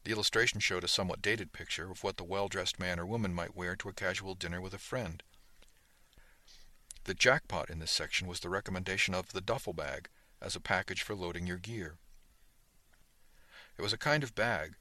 The 0.03 0.11
illustration 0.11 0.59
showed 0.59 0.83
a 0.83 0.89
somewhat 0.89 1.21
dated 1.21 1.53
picture 1.53 1.89
of 1.89 2.03
what 2.03 2.17
the 2.17 2.25
well-dressed 2.25 2.77
man 2.77 2.99
or 2.99 3.05
woman 3.05 3.33
might 3.33 3.55
wear 3.55 3.77
to 3.77 3.87
a 3.87 3.93
casual 3.93 4.35
dinner 4.35 4.59
with 4.59 4.73
a 4.73 4.77
friend. 4.77 5.23
The 7.05 7.13
jackpot 7.13 7.69
in 7.69 7.79
this 7.79 7.89
section 7.89 8.27
was 8.27 8.41
the 8.41 8.49
recommendation 8.49 9.15
of 9.15 9.31
the 9.31 9.39
duffel 9.39 9.71
bag 9.71 10.09
as 10.41 10.57
a 10.57 10.59
package 10.59 11.01
for 11.01 11.15
loading 11.15 11.47
your 11.47 11.55
gear. 11.55 11.95
It 13.77 13.81
was 13.81 13.93
a 13.93 13.97
kind 13.97 14.25
of 14.25 14.35
bag, 14.35 14.73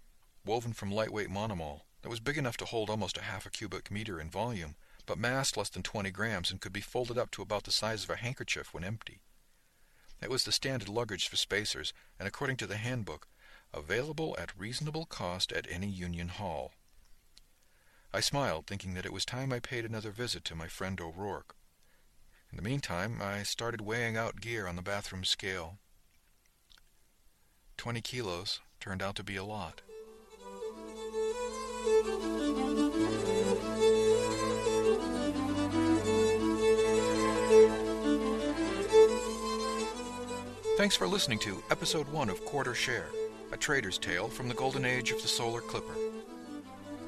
woven 0.45 0.73
from 0.73 0.91
lightweight 0.91 1.31
monomol, 1.31 1.83
that 2.03 2.11
was 2.11 2.19
big 2.19 2.37
enough 2.37 2.57
to 2.57 2.65
hold 2.65 2.91
almost 2.91 3.17
a 3.17 3.23
half 3.23 3.47
a 3.47 3.51
cubic 3.51 3.93
meter 3.93 4.21
in 4.21 4.29
volume, 4.29 4.75
but 5.07 5.19
massed 5.19 5.57
less 5.57 5.69
than 5.69 5.83
20 5.83 6.11
grams 6.11 6.51
and 6.51 6.61
could 6.61 6.73
be 6.73 6.81
folded 6.81 7.19
up 7.19 7.31
to 7.33 7.43
about 7.43 7.65
the 7.65 7.73
size 7.73 8.05
of 8.05 8.11
a 8.11 8.17
handkerchief 8.17 8.73
when 8.73 8.85
empty. 8.85 9.21
It 10.23 10.31
was 10.31 10.45
the 10.45 10.53
standard 10.53 10.89
luggage 10.89 11.29
for 11.29 11.37
spacers, 11.37 11.93
and 12.19 12.27
according 12.27 12.57
to 12.59 12.67
the 12.67 12.77
handbook, 12.77 13.29
available 13.73 14.35
at 14.39 14.59
reasonable 14.59 15.05
cost 15.05 15.53
at 15.53 15.67
any 15.71 15.89
Union 15.89 16.29
Hall. 16.29 16.73
I 18.13 18.21
smiled, 18.21 18.67
thinking 18.67 18.95
that 18.95 19.05
it 19.05 19.13
was 19.13 19.25
time 19.25 19.53
I 19.53 19.59
paid 19.59 19.85
another 19.85 20.13
visit 20.13 20.45
to 20.45 20.55
my 20.55 20.69
friend 20.69 21.01
O'Rourke. 21.01 21.57
In 22.51 22.57
the 22.57 22.63
meantime, 22.63 23.21
I 23.21 23.43
started 23.43 23.81
weighing 23.81 24.17
out 24.17 24.41
gear 24.41 24.69
on 24.69 24.77
the 24.77 24.83
bathroom 24.83 25.25
scale. 25.25 25.79
Twenty 27.77 28.01
kilos 28.01 28.61
turned 28.79 29.03
out 29.03 29.17
to 29.17 29.25
be 29.25 29.35
a 29.35 29.43
lot. 29.43 29.83
Thanks 40.85 40.97
for 40.97 41.09
listening 41.09 41.39
to 41.39 41.63
Episode 41.71 42.07
1 42.09 42.29
of 42.29 42.45
Quarter 42.45 42.75
Share, 42.75 43.09
a 43.53 43.57
trader's 43.57 43.97
tale 43.97 44.29
from 44.29 44.49
the 44.49 44.55
golden 44.55 44.85
age 44.85 45.13
of 45.13 45.23
the 45.23 45.29
solar 45.29 45.63
clipper. 45.63 45.95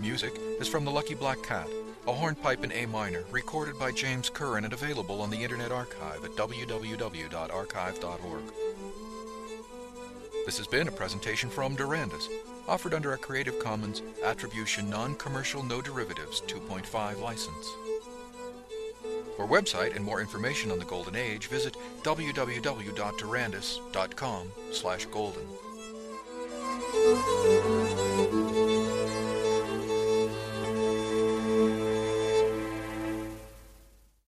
Music 0.00 0.32
is 0.58 0.66
from 0.66 0.86
the 0.86 0.90
Lucky 0.90 1.12
Black 1.12 1.42
Cat 1.42 1.68
a 2.06 2.12
hornpipe 2.14 2.64
in 2.64 2.72
A 2.72 2.86
minor, 2.86 3.24
recorded 3.30 3.78
by 3.78 3.92
James 3.92 4.30
Curran 4.30 4.64
and 4.64 4.72
available 4.72 5.20
on 5.20 5.28
the 5.28 5.42
Internet 5.42 5.72
Archive 5.72 6.24
at 6.24 6.30
www.archive.org. 6.30 8.42
This 10.46 10.56
has 10.56 10.66
been 10.66 10.88
a 10.88 10.92
presentation 10.92 11.50
from 11.50 11.76
Durandus, 11.76 12.30
offered 12.66 12.94
under 12.94 13.12
a 13.12 13.18
Creative 13.18 13.58
Commons 13.58 14.00
Attribution 14.24 14.88
Non-Commercial 14.88 15.62
No 15.62 15.82
Derivatives 15.82 16.40
2.5 16.46 17.20
license. 17.20 17.66
For 19.36 19.46
website 19.46 19.94
and 19.94 20.04
more 20.04 20.22
information 20.22 20.70
on 20.70 20.78
the 20.78 20.86
Golden 20.86 21.14
Age, 21.14 21.48
visit 21.48 21.76
www.durandus.com 22.02 24.52
slash 24.72 25.04
golden. 25.06 25.46